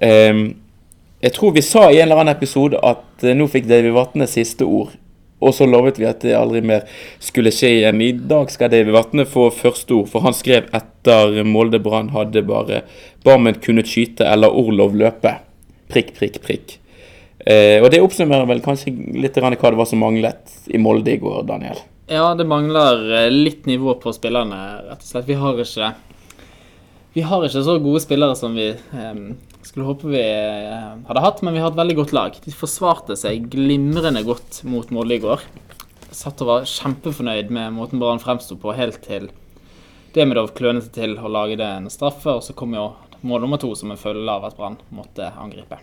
Eh, 0.00 0.42
jeg 1.22 1.36
tror 1.36 1.52
vi 1.54 1.62
sa 1.62 1.86
i 1.90 2.00
en 2.00 2.08
eller 2.08 2.24
annen 2.24 2.34
episode 2.34 2.80
at 2.82 3.22
eh, 3.22 3.36
nå 3.36 3.46
fikk 3.50 3.68
Davy 3.70 3.92
Vatne 3.94 4.26
siste 4.30 4.66
ord. 4.66 4.96
Og 5.42 5.54
så 5.56 5.66
lovet 5.66 5.98
vi 5.98 6.06
at 6.06 6.22
det 6.22 6.36
aldri 6.38 6.60
mer 6.66 6.84
skulle 7.22 7.50
skje 7.54 7.72
igjen. 7.80 8.02
I 8.02 8.12
dag 8.30 8.50
skal 8.50 8.70
Davy 8.70 8.94
Vatne 8.94 9.26
få 9.26 9.48
første 9.54 9.96
ord, 9.96 10.10
for 10.12 10.22
han 10.26 10.36
skrev 10.38 10.68
etter 10.74 11.42
Molde 11.46 11.80
Brann 11.82 12.12
hadde 12.14 12.44
bare 12.46 12.84
Barmen 13.26 13.58
kunnet 13.62 13.90
skyte 13.90 14.26
eller 14.28 14.54
Orlov 14.54 14.94
løpe. 14.98 15.34
Prikk, 15.90 16.14
prikk, 16.18 16.38
prikk. 16.46 16.76
Eh, 17.42 17.82
og 17.82 17.90
det 17.90 18.02
oppsummerer 18.04 18.46
vel 18.46 18.62
kanskje 18.62 18.92
litt 19.18 19.38
hva 19.42 19.50
det 19.50 19.78
var 19.78 19.88
som 19.90 20.02
manglet 20.02 20.70
i 20.70 20.78
Molde 20.78 21.16
i 21.16 21.18
går, 21.22 21.42
Daniel? 21.48 21.80
Ja, 22.10 22.32
det 22.38 22.46
mangler 22.46 23.02
eh, 23.10 23.30
litt 23.30 23.66
nivå 23.66 23.96
på 23.98 24.14
spillerne, 24.14 24.60
rett 24.86 25.02
og 25.02 25.08
slett. 25.08 25.26
Vi 25.26 25.38
har 25.38 25.58
ikke 25.58 25.92
Vi 27.14 27.24
har 27.26 27.44
ikke 27.44 27.64
så 27.66 27.78
gode 27.82 28.00
spillere 28.00 28.38
som 28.38 28.54
vi 28.54 28.70
eh, 28.70 29.18
skulle 29.68 29.86
håpe 29.86 30.10
vi 30.10 30.22
eh, 30.22 30.88
hadde 31.08 31.24
hatt, 31.24 31.42
men 31.44 31.54
vi 31.54 31.60
har 31.62 31.72
et 31.72 31.78
veldig 31.78 31.96
godt 32.00 32.14
lag. 32.16 32.38
De 32.44 32.54
forsvarte 32.56 33.16
seg 33.18 33.46
glimrende 33.52 34.24
godt 34.26 34.62
mot 34.68 34.90
Molde 34.94 35.18
i 35.18 35.22
går. 35.22 35.44
Satt 36.12 36.42
og 36.44 36.50
var 36.50 36.68
kjempefornøyd 36.68 37.52
med 37.54 37.72
måten 37.76 38.02
Brann 38.02 38.20
fremsto 38.22 38.58
på, 38.60 38.74
helt 38.76 39.00
til 39.06 39.30
Demidov 40.12 40.50
klønete 40.56 40.90
til 40.92 41.14
å 41.16 41.30
lage 41.32 41.56
det 41.56 41.68
en 41.78 41.88
straffe, 41.92 42.34
og 42.36 42.42
så 42.44 42.56
kom 42.56 42.74
jo 42.76 42.90
mål 43.24 43.46
nummer 43.46 43.60
to 43.62 43.70
som 43.78 43.94
en 43.94 44.00
følge 44.00 44.28
av 44.28 44.44
at 44.50 44.58
Brann 44.58 44.76
måtte 44.92 45.30
angripe. 45.40 45.78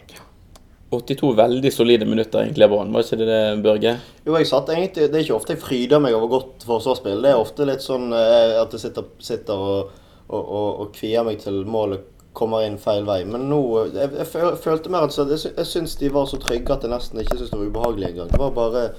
82 0.89 1.33
veldig 1.37 1.71
solide 1.73 2.05
minutter 2.09 2.43
egentlig 2.43 2.65
av 2.65 2.75
Brann, 2.75 2.93
var 2.93 3.05
ikke 3.05 3.19
det 3.21 3.27
det, 3.29 3.41
Børge? 3.65 3.95
Jo, 4.25 4.35
jeg 4.37 4.49
satt 4.49 4.69
egentlig, 4.73 5.09
Det 5.09 5.17
er 5.17 5.25
ikke 5.25 5.37
ofte 5.37 5.55
jeg 5.55 5.63
fryder 5.63 6.01
meg 6.01 6.17
over 6.17 6.31
godt 6.35 6.65
forsvarsspill. 6.65 7.21
Det 7.25 7.33
er 7.33 7.41
ofte 7.41 7.67
litt 7.69 7.85
sånn 7.85 8.09
eh, 8.13 8.55
at 8.59 8.73
jeg 8.73 8.87
sitter, 8.87 9.09
sitter 9.21 9.65
og, 9.71 9.99
og, 10.27 10.39
og, 10.41 10.69
og 10.83 10.95
kvier 10.97 11.25
meg 11.25 11.41
til 11.41 11.61
målet 11.69 12.18
kommer 12.39 12.65
inn 12.65 12.79
feil 12.81 13.05
vei. 13.07 13.21
Men 13.27 13.49
nå 13.51 13.61
Jeg, 13.93 14.11
jeg 14.15 14.57
følte 14.63 14.91
mer 14.91 15.07
at 15.07 15.17
jeg, 15.17 15.39
jeg 15.51 15.67
syns 15.67 15.95
de 15.99 16.11
var 16.15 16.27
så 16.31 16.39
trygge 16.41 16.73
at 16.73 16.85
jeg 16.85 16.93
nesten 16.93 17.21
ikke 17.21 17.37
syntes 17.37 17.53
det 17.53 17.59
var 17.59 17.71
ubehagelig 17.71 18.11
engang. 18.13 18.31
Det 18.31 18.41
var 18.41 18.55
bare 18.55 18.89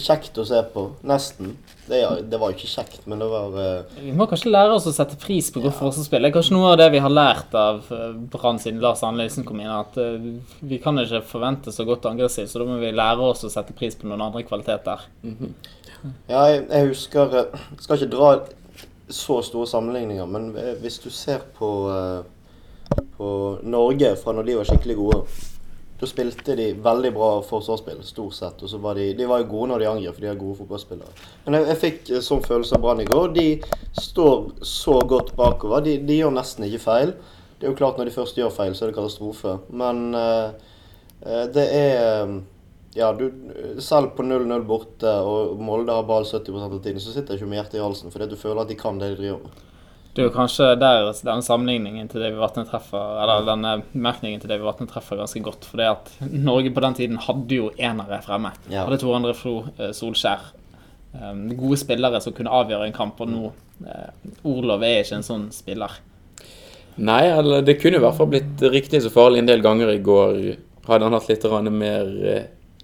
kjekt 0.00 0.38
å 0.38 0.44
se 0.46 0.60
på. 0.72 0.84
Nesten. 1.08 1.56
Det, 1.86 1.98
det 2.30 2.38
var 2.40 2.54
ikke 2.54 2.68
kjekt, 2.70 3.04
men 3.10 3.22
det 3.22 3.28
var 3.30 3.56
uh... 3.56 3.98
Vi 3.98 4.14
må 4.16 4.26
kanskje 4.30 4.52
lære 4.52 4.76
oss 4.76 4.86
å 4.88 4.94
sette 4.94 5.18
pris 5.20 5.50
på 5.52 5.62
godt 5.64 5.80
ja. 5.80 5.92
Det 6.12 6.20
er 6.20 6.34
kanskje 6.34 6.56
noe 6.56 6.72
av 6.72 6.78
det 6.80 6.88
vi 6.94 7.02
har 7.02 7.12
lært 7.12 7.54
av 7.58 7.88
eh, 7.92 8.16
Brann 8.32 8.60
siden 8.62 8.82
Lars 8.84 9.02
Anløysen 9.06 9.46
kom 9.48 9.60
inn. 9.62 9.72
At 9.72 9.96
uh, 10.00 10.16
vi 10.60 10.80
kan 10.82 11.00
ikke 11.00 11.22
forvente 11.28 11.74
så 11.74 11.86
godt 11.88 12.08
angressiv, 12.10 12.48
så 12.50 12.62
da 12.62 12.68
må 12.68 12.78
vi 12.82 12.92
lære 12.94 13.30
oss 13.32 13.44
å 13.48 13.52
sette 13.52 13.76
pris 13.76 13.96
på 13.98 14.08
noen 14.08 14.24
andre 14.28 14.44
kvaliteter. 14.46 15.06
Mm 15.24 15.36
-hmm. 15.40 15.54
Ja, 16.28 16.44
jeg, 16.50 16.66
jeg 16.70 16.88
husker 16.88 17.34
Jeg 17.34 17.80
skal 17.80 17.96
ikke 17.96 18.16
dra 18.16 18.30
så 19.08 19.42
store 19.42 19.66
sammenligninger, 19.66 20.26
men 20.26 20.56
hvis 20.80 20.98
du 20.98 21.10
ser 21.10 21.38
på, 21.58 21.88
uh, 21.88 22.24
på 23.16 23.32
Norge 23.62 24.14
fra 24.20 24.34
når 24.36 24.48
de 24.48 24.60
var 24.60 24.68
skikkelig 24.68 24.98
gode 24.98 25.24
da 26.02 26.08
spilte 26.10 26.56
de 26.58 26.64
veldig 26.82 27.12
bra 27.14 27.26
forsvarsspill, 27.46 28.00
stort 28.02 28.34
sett. 28.34 28.62
Og 28.66 28.70
så 28.72 28.78
var 28.82 28.98
de, 28.98 29.12
de 29.14 29.26
var 29.30 29.38
jo 29.38 29.52
gode 29.52 29.68
når 29.70 29.82
de 29.82 29.86
angrep, 29.86 30.16
for 30.16 30.24
de 30.24 30.30
er 30.32 30.40
gode 30.40 30.58
fotballspillere. 30.58 31.12
Men 31.44 31.56
jeg, 31.56 31.66
jeg 31.68 31.78
fikk 31.84 32.10
eh, 32.10 32.24
sånn 32.26 32.42
følelse 32.42 32.74
av 32.74 32.82
Brann 32.82 33.02
i 33.04 33.06
går. 33.06 33.28
De 33.36 33.44
står 34.02 34.64
så 34.66 34.96
godt 35.12 35.30
bakover. 35.38 35.84
De, 35.86 35.94
de, 36.02 36.16
gjør 36.18 36.34
nesten 36.34 36.66
ikke 36.66 36.82
feil. 36.82 37.14
Det 37.54 37.68
er 37.68 37.70
jo 37.70 37.78
klart 37.78 38.00
Når 38.00 38.10
de 38.10 38.16
først 38.16 38.40
gjør 38.40 38.50
feil, 38.50 38.74
så 38.74 38.82
er 38.82 38.90
det 38.90 38.96
katastrofe. 38.98 39.54
Men 39.70 40.08
uh, 40.18 40.50
det 41.54 41.68
er 41.70 42.34
ja, 42.98 43.12
du, 43.14 43.28
Selv 43.78 44.16
på 44.16 44.26
0-0 44.26 44.66
borte 44.66 45.12
og 45.22 45.62
Molde 45.62 45.94
har 45.94 46.08
ball 46.08 46.26
70% 46.26 46.66
av 46.66 46.80
tiden, 46.82 46.98
så 46.98 47.14
sitter 47.14 47.36
jeg 47.36 47.44
ikke 47.44 47.52
med 47.52 47.60
hjertet 47.60 47.78
i 47.78 47.84
halsen. 47.84 48.10
Fordi 48.10 48.32
du 48.32 48.40
føler 48.40 48.64
at 48.64 48.74
de 48.74 48.80
kan 48.80 48.98
det 48.98 49.14
de 49.14 49.22
driver 49.22 49.46
med. 49.46 49.62
Det 50.12 50.20
er 50.20 50.26
jo 50.26 50.34
kanskje 50.34 50.66
der 50.76 51.06
denne 51.24 51.44
sammenligningen 51.44 52.08
til 52.12 52.20
Davy 52.20 52.36
Vatne 52.36 52.66
treffer 52.68 53.20
Eller 53.22 53.46
denne 53.46 53.70
merkningen 53.96 54.42
til 54.42 54.50
Davy 54.50 54.66
Vatne 54.66 54.84
treffer 54.90 55.16
ganske 55.16 55.40
godt. 55.40 55.64
For 55.64 55.80
det 55.80 55.88
at 55.88 56.10
Norge 56.28 56.72
på 56.74 56.82
den 56.84 56.98
tiden 56.98 57.20
hadde 57.22 57.56
jo 57.56 57.70
enere 57.78 58.18
fremme. 58.24 58.52
Ja. 58.68 58.84
Hadde 58.84 59.00
Tor 59.00 59.16
André 59.16 59.32
Flo 59.38 59.62
eh, 59.78 59.94
Solskjær. 59.96 60.50
Um, 61.12 61.46
gode 61.56 61.78
spillere 61.80 62.20
som 62.24 62.36
kunne 62.36 62.52
avgjøre 62.52 62.90
en 62.90 62.96
kamp. 62.96 63.24
Og 63.24 63.32
nå 63.32 63.48
uh, 63.88 64.10
Orlov 64.52 64.84
er 64.84 65.00
ikke 65.00 65.22
en 65.22 65.26
sånn 65.30 65.48
spiller. 65.56 65.96
Nei, 67.00 67.24
eller 67.32 67.64
det 67.64 67.78
kunne 67.80 67.96
i 67.96 68.04
hvert 68.04 68.20
fall 68.20 68.28
blitt 68.34 68.66
riktig 68.68 69.00
så 69.00 69.12
farlig 69.12 69.40
en 69.40 69.48
del 69.48 69.64
ganger 69.64 69.94
i 69.94 70.04
går. 70.04 70.38
Hadde 70.90 71.08
han 71.08 71.16
hatt 71.16 71.32
litt 71.32 71.50
mer 71.72 72.14
uh, 72.20 72.38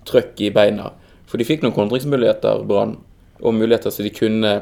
trøkk 0.09 0.47
i 0.49 0.53
beina. 0.57 0.95
For 1.29 1.37
de 1.37 1.45
fikk 1.45 1.61
noen 1.61 1.77
kontringsmuligheter, 1.77 2.65
Brann. 2.65 2.97
Og 3.45 3.53
muligheter 3.53 3.93
som 3.93 4.09
de 4.09 4.17
kunne 4.17 4.61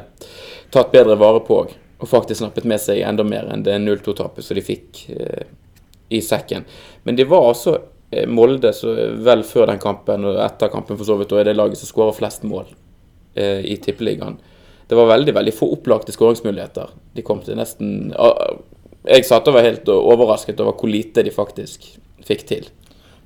tatt 0.75 0.91
bedre 0.91 1.15
vare 1.15 1.39
på 1.47 1.63
òg 1.63 1.77
og 1.97 2.09
faktisk 2.09 2.41
snappet 2.41 2.67
med 2.69 2.81
seg 2.81 3.01
enda 3.05 3.25
mer 3.25 3.49
enn 3.51 3.63
det 3.65 3.77
0-2-tapet 3.81 4.45
som 4.45 4.57
de 4.57 4.63
fikk 4.65 5.05
eh, 5.13 5.47
i 6.13 6.21
sekken. 6.21 6.67
Men 7.07 7.17
det 7.17 7.25
var 7.31 7.49
altså 7.49 7.77
eh, 8.11 8.27
Molde 8.29 8.73
så 8.75 8.93
vel 9.25 9.43
før 9.47 9.71
den 9.71 9.81
kampen 9.81 10.27
og 10.29 10.41
etter 10.43 10.71
kampen 10.73 10.99
for 10.99 11.07
så 11.09 11.17
vidt, 11.17 11.33
og 11.33 11.41
er 11.41 11.49
det 11.49 11.57
laget 11.57 11.81
som 11.81 11.89
skårer 11.89 12.17
flest 12.17 12.45
mål 12.47 12.69
eh, 13.35 13.65
i 13.65 13.79
Tippeligaen. 13.81 14.37
Det 14.87 14.95
var 14.95 15.09
veldig 15.09 15.33
veldig 15.35 15.55
få 15.55 15.71
opplagte 15.75 16.13
skåringsmuligheter. 16.15 16.93
De 17.17 17.25
kom 17.25 17.41
til 17.43 17.57
nesten 17.59 18.13
Jeg 19.03 19.25
satt 19.27 19.49
og 19.49 19.57
var 19.57 19.65
helt 19.65 19.89
overrasket 19.91 20.61
over 20.63 20.77
hvor 20.79 20.91
lite 20.91 21.25
de 21.25 21.33
faktisk 21.33 21.89
fikk 22.27 22.45
til. 22.47 22.69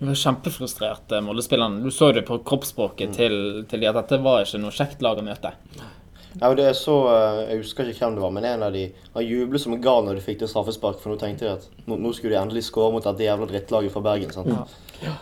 Du 0.01 0.07
var 0.07 0.15
kjempefrustrert, 0.17 1.11
eh, 1.11 1.21
Molde-spillerne. 1.21 1.83
Du 1.83 1.91
så 1.91 2.11
det 2.11 2.23
på 2.25 2.39
kroppsspråket 2.39 3.11
mm. 3.11 3.15
til, 3.19 3.65
til 3.69 3.83
de 3.83 3.89
at 3.89 3.99
dette 3.99 4.17
var 4.23 4.41
ikke 4.41 4.61
noe 4.63 4.73
kjekt 4.73 5.03
lag 5.05 5.19
å 5.21 5.25
møte. 5.27 5.51
Ja, 6.39 6.53
det 6.55 6.63
er 6.63 6.77
så, 6.77 6.95
eh, 7.11 7.49
Jeg 7.49 7.63
husker 7.63 7.89
ikke 7.89 8.05
hvem 8.05 8.15
det 8.15 8.23
var, 8.23 8.31
men 8.31 8.45
en 8.45 8.63
av 8.63 8.73
de 8.73 8.85
Han 9.13 9.25
jublet 9.25 9.61
som 9.61 9.73
en 9.73 9.81
gal 9.81 10.05
når 10.05 10.15
de 10.15 10.21
fikk 10.21 10.39
det 10.39 10.49
straffespark, 10.49 10.99
for 11.01 11.11
nå 11.11 11.19
tenkte 11.19 11.45
de 11.45 11.51
at 11.57 11.67
nå, 11.87 11.97
nå 11.97 12.13
skulle 12.15 12.35
de 12.35 12.39
endelig 12.39 12.63
skåre 12.69 12.93
mot 12.93 13.03
dette 13.03 13.25
jævla 13.25 13.49
drittlaget 13.49 13.91
fra 13.91 14.01
Bergen. 14.01 14.31
sant? 14.31 14.47
Ja. 14.47 14.63
ja. 15.03 15.17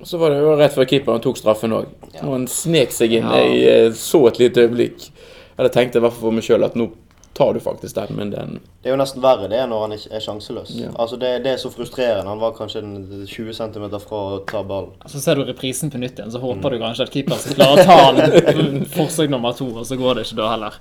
Og 0.00 0.06
så 0.10 0.18
var 0.18 0.34
det 0.34 0.40
jo 0.42 0.56
rett 0.58 0.74
før 0.74 0.88
keeperen 0.90 1.22
tok 1.22 1.38
straffen 1.38 1.72
òg. 1.76 1.86
Ja. 2.12 2.24
Og 2.26 2.32
han 2.34 2.48
snek 2.50 2.90
seg 2.92 3.14
inn. 3.14 3.30
Jeg 3.30 3.54
i 3.60 3.92
så 3.94 4.26
et 4.28 4.40
lite 4.42 4.66
øyeblikk. 4.66 5.06
Jeg 5.06 5.60
hadde 5.60 5.74
tenkt 5.76 5.94
i 5.94 6.02
hvert 6.02 6.12
fall 6.16 6.26
for 6.26 6.34
meg 6.34 6.42
sjøl 6.42 6.66
at 6.66 6.74
nå 6.74 6.88
tar 7.34 7.54
du 7.54 7.60
faktisk 7.60 7.96
den, 7.96 8.16
men 8.16 8.30
den 8.30 8.60
Det 8.82 8.88
er 8.88 8.94
jo 8.94 8.98
nesten 9.00 9.22
verre 9.22 9.48
det 9.50 9.62
når 9.70 9.80
han 9.84 9.94
er 9.96 10.22
sjanseløs. 10.22 10.70
Ja. 10.78 10.92
Altså 10.94 11.18
det, 11.18 11.32
det, 11.44 11.54
er 11.54 11.62
så 11.62 11.70
frustrerende. 11.74 12.30
Han 12.30 12.42
var 12.42 12.54
kanskje 12.54 12.82
20 13.26 13.56
cm 13.58 13.86
fra 14.04 14.20
å 14.36 14.38
ta 14.46 14.62
ballen. 14.66 14.94
Så 15.10 15.22
ser 15.22 15.40
du 15.40 15.44
reprisen 15.48 15.90
på 15.90 15.98
nytt 15.98 16.20
igjen, 16.20 16.30
så 16.30 16.42
håper 16.42 16.62
mm. 16.62 16.74
du 16.76 16.84
kanskje 16.84 17.08
at 17.08 17.16
keeper 17.16 17.40
skal 17.42 17.58
klare 17.58 17.82
å 17.82 17.88
ta 17.88 18.12
den 18.20 18.84
forsøk 18.96 19.32
nummer 19.34 19.56
to, 19.58 19.70
og 19.74 19.88
så 19.88 19.98
går 19.98 20.20
det 20.20 20.28
ikke 20.28 20.40
da 20.42 20.52
heller. 20.54 20.78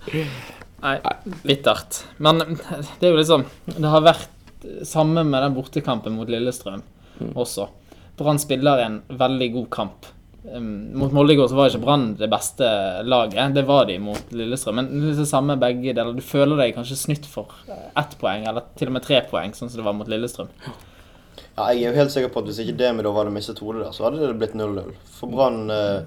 Nei, 0.83 0.97
bittert. 1.47 2.03
Men 2.21 2.43
det 2.43 3.07
er 3.07 3.13
jo 3.13 3.19
liksom 3.21 3.45
Det 3.69 3.87
har 3.87 4.03
vært 4.03 4.67
samme 4.87 5.23
med 5.27 5.41
den 5.43 5.55
bortekampen 5.55 6.15
mot 6.17 6.29
Lillestrøm 6.29 6.83
mm. 7.19 7.31
også. 7.33 7.69
Brann 8.19 8.39
spiller 8.39 8.83
en 8.83 9.01
veldig 9.09 9.49
god 9.57 9.71
kamp 9.73 10.13
mot 10.43 11.13
Molde 11.15 11.33
i 11.33 11.37
går 11.39 11.47
så 11.47 11.55
var 11.55 11.69
ikke 11.71 11.83
Brann 11.85 12.07
det 12.19 12.27
beste 12.31 12.67
laget. 13.07 13.53
Det 13.55 13.63
var 13.67 13.85
de 13.87 13.95
mot 14.03 14.33
Lillestrøm. 14.35 14.81
Men 14.81 14.89
det 14.91 15.13
er 15.13 15.21
det 15.21 15.27
samme 15.29 15.55
begge 15.59 15.93
deler. 15.95 16.15
Du 16.15 16.25
føler 16.25 16.59
deg 16.59 16.75
kanskje 16.75 16.99
snytt 16.99 17.27
for 17.29 17.53
ett 17.69 18.17
poeng, 18.19 18.47
eller 18.49 18.67
til 18.79 18.91
og 18.91 18.97
med 18.97 19.05
tre 19.05 19.21
poeng, 19.29 19.55
sånn 19.55 19.71
som 19.71 19.79
det 19.79 19.87
var 19.87 19.95
mot 19.95 20.09
Lillestrøm. 20.11 20.51
Ja, 21.53 21.69
jeg 21.71 21.83
er 21.83 21.91
jo 21.91 21.99
helt 22.01 22.13
sikker 22.13 22.33
på 22.33 22.41
at 22.41 22.49
hvis 22.49 22.63
ikke 22.63 22.77
det 22.79 22.89
med 22.97 23.05
da 23.05 23.13
hadde 23.15 23.33
mistet 23.33 23.61
hodet 23.61 23.85
der, 23.85 23.93
så 23.95 24.07
hadde 24.07 24.23
det 24.25 24.39
blitt 24.41 24.55
0-0. 24.57 24.95
For 25.19 25.31
Brann 25.31 25.69
eh, 25.71 26.01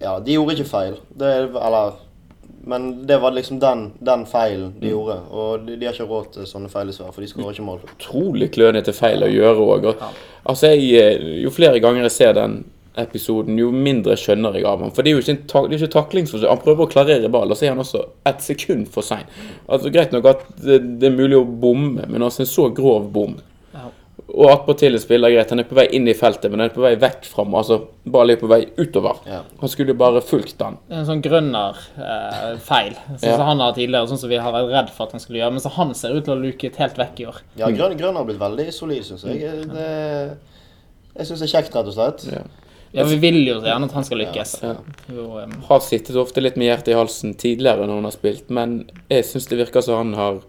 Ja, 0.00 0.14
de 0.24 0.38
gjorde 0.38 0.56
ikke 0.56 0.70
feil. 0.70 0.96
Det, 1.12 1.34
eller 1.50 1.98
men 2.64 3.06
det 3.06 3.16
var 3.18 3.32
liksom 3.32 3.58
den, 3.60 3.86
den 4.04 4.26
feilen 4.28 4.74
de 4.78 4.86
mm. 4.86 4.90
gjorde. 4.92 5.16
Og 5.30 5.66
de, 5.66 5.76
de, 5.76 5.86
har 5.86 5.96
ikke 5.96 6.08
råd 6.08 6.32
til 6.34 6.48
sånne 6.48 6.68
feil 6.72 6.90
dessverre, 6.90 7.12
for 7.12 7.24
de 7.24 7.30
skårer 7.30 7.56
ikke 7.56 7.66
mål. 7.66 7.84
Utrolig 7.96 8.50
klønete 8.54 8.94
feil 8.96 9.24
å 9.24 9.30
gjøre 9.32 9.66
òg. 9.74 9.88
Ja. 9.92 10.10
Altså, 10.50 10.72
jeg, 10.76 11.20
jo 11.44 11.52
flere 11.52 11.80
ganger 11.82 12.04
jeg 12.06 12.16
ser 12.16 12.36
den 12.36 12.60
episoden, 13.02 13.58
jo 13.60 13.70
mindre 13.74 14.16
skjønner 14.18 14.58
jeg 14.58 14.66
av 14.68 14.84
ham. 14.84 14.94
For 14.94 15.06
det 15.06 15.12
er 15.12 15.18
jo 15.18 15.24
ikke, 15.24 15.46
tak, 15.50 15.68
ikke 15.74 15.90
taklingsforsøk. 15.94 16.48
Han 16.50 16.64
prøver 16.64 16.86
å 16.86 16.90
klarere 16.90 17.30
ball, 17.32 17.50
og 17.50 17.58
så 17.58 17.68
er 17.68 17.74
han 17.74 17.84
også 17.84 18.02
ett 18.28 18.42
sekund 18.44 18.88
for 18.92 19.06
sein. 19.06 19.28
Altså, 19.66 19.92
greit 19.92 20.14
nok 20.14 20.28
at 20.30 20.44
det, 20.56 20.80
det, 21.00 21.10
er 21.10 21.16
mulig 21.16 21.38
å 21.38 21.46
bomme, 21.46 22.06
men 22.08 22.26
altså 22.26 22.44
en 22.44 22.50
så 22.50 22.68
grov 22.74 23.08
bom 23.14 23.38
ja. 23.74 23.86
Og 24.30 24.50
attpåtil 24.52 24.98
spiller 25.02 25.32
greit. 25.32 25.50
Han 25.50 25.62
er 25.62 25.66
på 25.66 25.76
vei 25.78 25.86
inn 25.96 26.06
i 26.10 26.14
feltet, 26.14 26.50
men 26.50 26.62
han 26.62 26.70
er 26.70 26.74
på 26.74 26.82
vei 26.84 26.92
vekk 27.00 27.26
fram. 27.30 27.54
Altså, 27.58 27.80
ballen 28.04 28.36
er 28.36 28.40
på 28.40 28.50
vei 28.50 28.60
utover. 28.78 29.22
Ja. 29.26 29.40
Han 29.62 29.72
skulle 29.72 29.94
jo 29.94 29.98
bare 30.00 30.22
fulgt 30.22 30.58
den. 30.60 30.76
En 30.92 31.08
sånn 31.08 31.22
grønner-feil, 31.24 32.94
eh, 32.94 33.10
sånn 33.16 33.26
ja. 33.26 33.34
som 33.40 33.48
han 33.48 33.64
har 33.64 33.74
tidligere, 33.78 34.10
sånn 34.10 34.22
som 34.22 34.30
vi 34.30 34.38
har 34.42 34.54
vært 34.54 34.70
redd 34.74 34.94
for 34.94 35.08
at 35.08 35.16
han 35.16 35.24
skulle 35.24 35.40
gjøre. 35.42 35.56
Men 35.56 35.64
så 35.64 35.74
han 35.74 35.94
ser 35.98 36.14
ut 36.14 36.22
til 36.26 36.34
å 36.34 36.38
ha 36.38 36.44
luket 36.44 36.78
helt 36.82 37.00
vekk 37.00 37.24
i 37.24 37.28
år. 37.32 37.42
Ja, 37.62 37.72
grønner 37.74 38.20
har 38.20 38.28
blitt 38.28 38.42
veldig 38.42 38.68
solid, 38.76 39.06
syns 39.08 39.26
jeg. 39.26 39.66
Det, 39.70 39.90
jeg 41.16 41.28
syns 41.28 41.42
det 41.42 41.48
er 41.48 41.54
kjekt, 41.56 41.74
rett 41.76 41.90
og 41.90 41.96
slett. 41.96 42.26
Ja. 42.30 42.44
Ja, 42.92 43.04
vi 43.06 43.16
vil 43.22 43.42
jo 43.46 43.58
gjerne 43.62 43.86
at 43.86 43.92
han 43.94 44.06
skal 44.06 44.18
lykkes. 44.24 44.54
Ja, 44.62 44.72
ja. 44.74 44.94
Jo, 45.14 45.26
um... 45.38 45.52
Har 45.68 45.82
sittet 45.84 46.16
ofte 46.18 46.42
litt 46.42 46.56
med 46.58 46.70
hjertet 46.70 46.94
i 46.94 46.98
halsen 46.98 47.36
tidligere 47.38 47.86
når 47.86 48.00
han 48.00 48.08
har 48.08 48.16
spilt, 48.16 48.48
men 48.50 48.80
jeg 49.12 49.28
syns 49.28 49.46
det 49.50 49.60
virker 49.60 49.84
som 49.86 50.00
han 50.00 50.16
har 50.18 50.40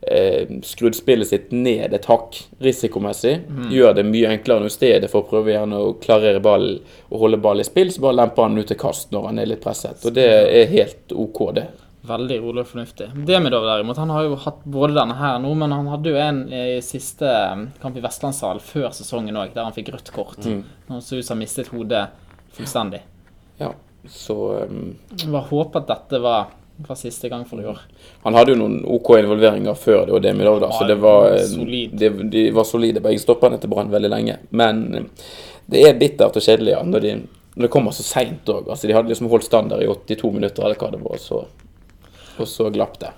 eh, 0.00 0.50
skrudd 0.68 0.98
spillet 0.98 1.30
sitt 1.30 1.50
ned 1.54 1.96
et 1.96 2.08
hakk 2.10 2.42
risikomessig. 2.64 3.38
Mm. 3.48 3.66
Gjør 3.72 3.96
det 3.96 4.06
mye 4.10 4.34
enklere 4.36 4.64
nå 4.64 4.68
i 4.68 4.76
stedet 4.76 5.08
for 5.12 5.24
å 5.24 5.30
prøve 5.30 5.54
gjerne 5.54 5.80
å 5.80 5.94
klarere 6.02 6.44
ballen 6.44 6.82
og 7.08 7.24
holde 7.24 7.40
ball 7.48 7.64
i 7.64 7.66
spill, 7.66 7.92
så 7.94 8.04
bare 8.04 8.20
lemper 8.20 8.48
han 8.48 8.60
ut 8.60 8.68
til 8.68 8.80
kast 8.80 9.14
når 9.14 9.30
han 9.30 9.40
er 9.40 9.52
litt 9.54 9.64
presset. 9.64 10.04
Og 10.04 10.16
det 10.18 10.28
er 10.28 10.72
helt 10.74 11.16
OK, 11.16 11.44
det. 11.56 11.70
Veldig 12.08 12.38
rolig 12.40 12.62
og 12.64 12.70
fornuftig. 12.70 13.10
Demidov 13.28 13.66
derimot, 13.68 13.98
han 14.00 14.12
har 14.14 14.24
jo 14.24 14.36
hatt 14.40 14.62
både 14.64 14.96
denne 14.96 15.16
her 15.18 15.38
nå, 15.42 15.50
men 15.60 15.74
han 15.74 15.90
hadde 15.92 16.12
jo 16.14 16.20
en 16.22 16.40
i 16.48 16.78
siste 16.84 17.28
um, 17.52 17.66
kamp 17.82 17.98
i 17.98 18.04
Vestlandssalen 18.04 18.64
før 18.64 18.88
sesongen 18.96 19.36
òg, 19.36 19.52
der 19.54 19.66
han 19.66 19.76
fikk 19.76 19.92
rødt 19.94 20.12
kort. 20.14 20.40
Mm. 20.44 20.62
Han 20.88 21.04
så 21.04 21.18
ut 21.18 21.26
som 21.26 21.36
han 21.36 21.44
mistet 21.44 21.68
hodet 21.74 22.06
fullstendig. 22.56 23.02
Ja, 23.60 23.74
så 24.08 24.38
um, 24.64 24.94
Jeg 25.16 25.28
bare 25.28 25.44
håper 25.50 25.82
at 25.82 25.90
dette 25.92 26.22
var, 26.24 26.54
var 26.88 26.98
siste 27.00 27.28
gang 27.28 27.44
for 27.48 27.60
i 27.60 27.68
år. 27.68 27.84
Han 28.24 28.38
hadde 28.38 28.54
jo 28.54 28.60
noen 28.62 28.80
OK 28.88 29.12
involveringer 29.18 29.76
før 29.78 30.06
det 30.08 30.16
og 30.16 30.24
Demidov, 30.24 30.60
da, 30.64 30.72
så 30.72 30.88
det 30.88 30.98
var, 31.02 31.32
eh, 31.34 31.44
solid. 31.50 31.96
de, 31.98 32.10
de 32.32 32.48
var 32.56 32.68
solide 32.68 33.04
begge 33.04 33.20
stopperne 33.22 33.60
til 33.60 33.72
Brann 33.72 33.92
veldig 33.92 34.12
lenge. 34.14 34.38
Men 34.56 34.84
eh, 34.94 35.30
det 35.68 35.84
er 35.84 35.98
bittert 36.00 36.38
og 36.38 36.44
kjedelig 36.44 36.76
ja, 36.78 36.82
når, 36.86 37.04
de, 37.04 37.14
når 37.54 37.68
det 37.68 37.72
kommer 37.74 37.92
så 37.92 38.06
seint 38.06 38.48
òg. 38.48 38.70
Altså, 38.70 38.88
de 38.88 38.96
hadde 38.96 39.12
liksom 39.12 39.28
holdt 39.32 39.48
standard 39.48 39.84
i 39.84 39.90
82 39.90 40.32
minutter 40.38 40.64
eller 40.64 40.80
hva 40.80 40.92
det 40.94 41.02
var, 41.04 41.18
så, 41.20 41.42
og 42.40 42.50
så 42.50 42.68
glapp 42.74 42.98
det. 43.02 43.12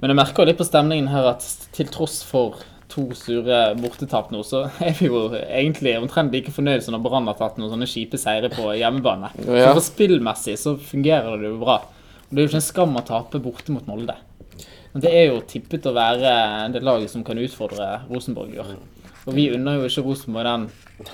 Men 0.00 0.12
jeg 0.12 0.18
merker 0.18 0.48
litt 0.48 0.60
på 0.60 0.66
stemningen 0.68 1.10
her 1.12 1.32
at 1.34 1.44
til 1.76 1.90
tross 1.92 2.20
for 2.26 2.60
to 2.90 3.04
sure 3.14 3.58
bortetap 3.78 4.32
nå, 4.34 4.42
så 4.46 4.64
er 4.86 4.96
vi 4.98 5.10
jo 5.10 5.28
egentlig 5.36 5.94
omtrent 6.00 6.34
like 6.34 6.52
fornøyd 6.54 6.84
som 6.84 6.96
når 6.96 7.04
Brann 7.04 7.30
har 7.30 7.38
tatt 7.38 7.60
noen 7.60 7.72
sånne 7.74 7.88
kjipe 7.90 8.18
seire 8.20 8.50
på 8.52 8.72
hjemmebane. 8.80 9.32
Ja. 9.46 9.72
Så 9.76 9.84
spillmessig 9.92 10.56
så 10.60 10.74
fungerer 10.80 11.38
det 11.40 11.52
jo 11.52 11.60
bra. 11.62 11.80
Og 12.28 12.34
det 12.34 12.42
er 12.42 12.46
jo 12.46 12.52
ikke 12.52 12.60
en 12.62 12.68
skam 12.70 12.98
å 12.98 13.06
tape 13.06 13.42
borte 13.42 13.74
mot 13.74 13.86
Molde. 13.90 14.16
Men 14.92 15.04
det 15.04 15.10
er 15.14 15.28
jo 15.30 15.42
tippet 15.46 15.86
å 15.86 15.94
være 15.94 16.32
det 16.74 16.82
laget 16.82 17.12
som 17.12 17.22
kan 17.26 17.38
utfordre 17.38 18.00
Rosenborg 18.10 18.54
i 18.56 18.62
år. 18.62 18.74
Og 19.28 19.34
vi 19.36 19.50
unner 19.54 19.78
jo 19.78 19.86
ikke 19.86 20.02
Rosenborg 20.06 20.48
den 20.48 20.64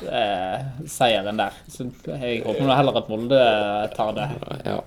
eh, 0.08 0.66
seieren 0.88 1.40
der. 1.40 1.56
Så 1.68 1.88
jeg 2.14 2.44
håper 2.46 2.64
nå 2.64 2.76
heller 2.76 3.00
at 3.00 3.10
Molde 3.12 3.40
tar 3.96 4.14
det. 4.16 4.28
Ja. 4.64 4.78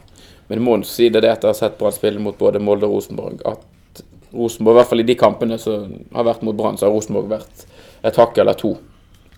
Men 0.49 0.57
jeg 0.57 0.65
må 0.65 0.75
si 0.87 1.09
det, 1.13 1.21
det 1.21 1.29
at 1.29 1.43
jeg 1.45 1.51
har 1.51 1.57
sett 1.57 1.77
Brann 1.77 1.93
spille 1.93 2.21
mot 2.21 2.37
både 2.37 2.61
Molde 2.61 2.87
og 2.87 2.97
Rosenborg, 2.97 3.41
at 3.45 4.01
Rosenborg, 4.33 4.75
i 4.75 4.79
hvert 4.79 4.89
fall 4.89 5.03
i 5.03 5.05
de 5.05 5.15
kampene 5.17 5.57
som 5.61 5.91
har 6.15 6.25
vært 6.25 6.41
mot 6.45 6.57
Brann, 6.57 6.77
så 6.77 6.87
har 6.87 6.95
Rosenborg 6.95 7.29
vært 7.29 7.67
et 8.05 8.17
hakk 8.17 8.37
eller 8.41 8.57
to 8.57 8.73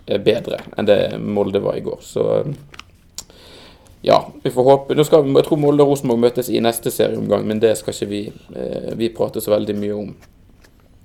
eh, 0.06 0.16
bedre 0.16 0.62
enn 0.76 0.88
det 0.88 0.98
Molde 1.20 1.60
var 1.60 1.76
i 1.76 1.84
går. 1.84 2.00
Så 2.04 2.24
eh, 2.38 2.50
ja, 4.08 4.18
vi 4.42 4.50
får 4.50 4.66
håpe 4.66 4.96
Nå 4.98 5.04
skal, 5.06 5.28
Jeg 5.30 5.46
tror 5.46 5.60
Molde 5.62 5.84
og 5.84 5.92
Rosenborg 5.92 6.24
møtes 6.24 6.48
i 6.48 6.64
neste 6.64 6.90
serieomgang, 6.90 7.44
men 7.48 7.60
det 7.60 7.76
skal 7.80 7.96
ikke 7.96 8.10
vi, 8.10 8.24
eh, 8.56 8.92
vi 8.96 9.12
prate 9.12 9.44
så 9.44 9.52
veldig 9.52 9.78
mye 9.84 9.98
om. 9.98 10.12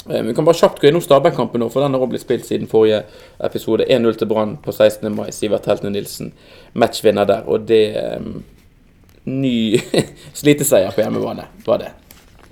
Vi 0.07 0.31
kan 0.31 0.45
bare 0.47 0.55
kjapt 0.55 0.79
gå 0.79 0.87
innom 0.87 1.03
Stabæk-kampen 1.03 1.65
for 1.67 1.83
den 1.83 1.91
har 1.91 1.99
også 1.99 2.13
blitt 2.13 2.23
spilt 2.23 2.45
siden 2.47 2.69
forrige 2.71 3.01
episode. 3.43 3.83
1-0 3.91 4.15
til 4.15 4.29
Brann 4.29 4.53
på 4.63 4.71
16. 4.71 5.09
mai. 5.11 5.33
Sivert 5.35 5.67
Heltene 5.67 5.91
Nilsen 5.91 6.29
matchvinner 6.79 7.27
der. 7.27 7.43
Og 7.43 7.65
det 7.67 7.81
Ny 9.27 9.79
sliteseier 10.39 10.93
på 10.95 11.03
hjemmebane, 11.03 11.47
var 11.65 11.81
det. 11.83 11.91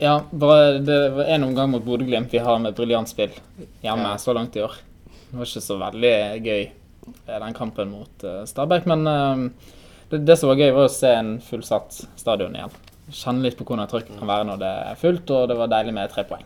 Ja, 0.02 0.18
bare 0.32 0.80
det 0.84 0.98
var 1.16 1.30
en 1.32 1.46
omgang 1.48 1.70
mot 1.72 1.84
Bodø-Glimt 1.86 2.34
vi 2.34 2.42
har 2.44 2.60
med 2.60 2.76
briljantspill 2.76 3.32
hjemme 3.82 4.10
Ja. 4.12 4.18
så 4.20 4.34
langt 4.36 4.56
i 4.60 4.64
år. 4.66 4.76
Det 5.30 5.38
var 5.40 5.48
ikke 5.48 5.64
så 5.64 5.78
veldig 5.80 6.16
gøy, 6.44 6.66
eh, 7.28 7.40
den 7.40 7.56
kampen 7.56 7.94
mot 7.94 8.26
uh, 8.28 8.42
Stabæk. 8.48 8.86
Men 8.92 9.08
uh, 9.08 9.72
det, 10.12 10.26
det 10.28 10.36
som 10.40 10.52
var 10.52 10.60
gøy, 10.60 10.74
var 10.76 10.90
å 10.90 10.92
se 10.92 11.14
en 11.16 11.38
fullsatt 11.44 12.02
stadion 12.20 12.56
igjen. 12.56 12.76
Kjenne 13.08 13.46
litt 13.46 13.56
på 13.58 13.64
hvordan 13.70 13.88
trykket 13.88 14.20
kan 14.20 14.30
være 14.30 14.50
når 14.50 14.60
det 14.66 14.74
er 14.92 15.00
fullt, 15.00 15.32
og 15.32 15.48
det 15.50 15.58
var 15.60 15.72
deilig 15.72 15.96
med 15.96 16.12
tre 16.12 16.26
poeng. 16.28 16.44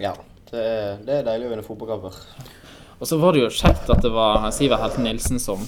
Ja. 0.00 0.16
Det 0.50 0.58
er, 0.58 0.96
det 1.06 1.20
er 1.20 1.26
deilig 1.28 1.46
å 1.46 1.50
vinne 1.52 1.62
fotballkamper. 1.62 2.16
Og 2.98 3.06
så 3.08 3.16
var 3.22 3.32
det 3.32 3.44
jo 3.44 3.50
kjekt 3.54 3.86
at 3.94 4.02
det 4.02 4.10
var 4.12 4.42
Sivert 4.52 4.82
Helten 4.82 5.06
Nilsen 5.06 5.38
som, 5.40 5.62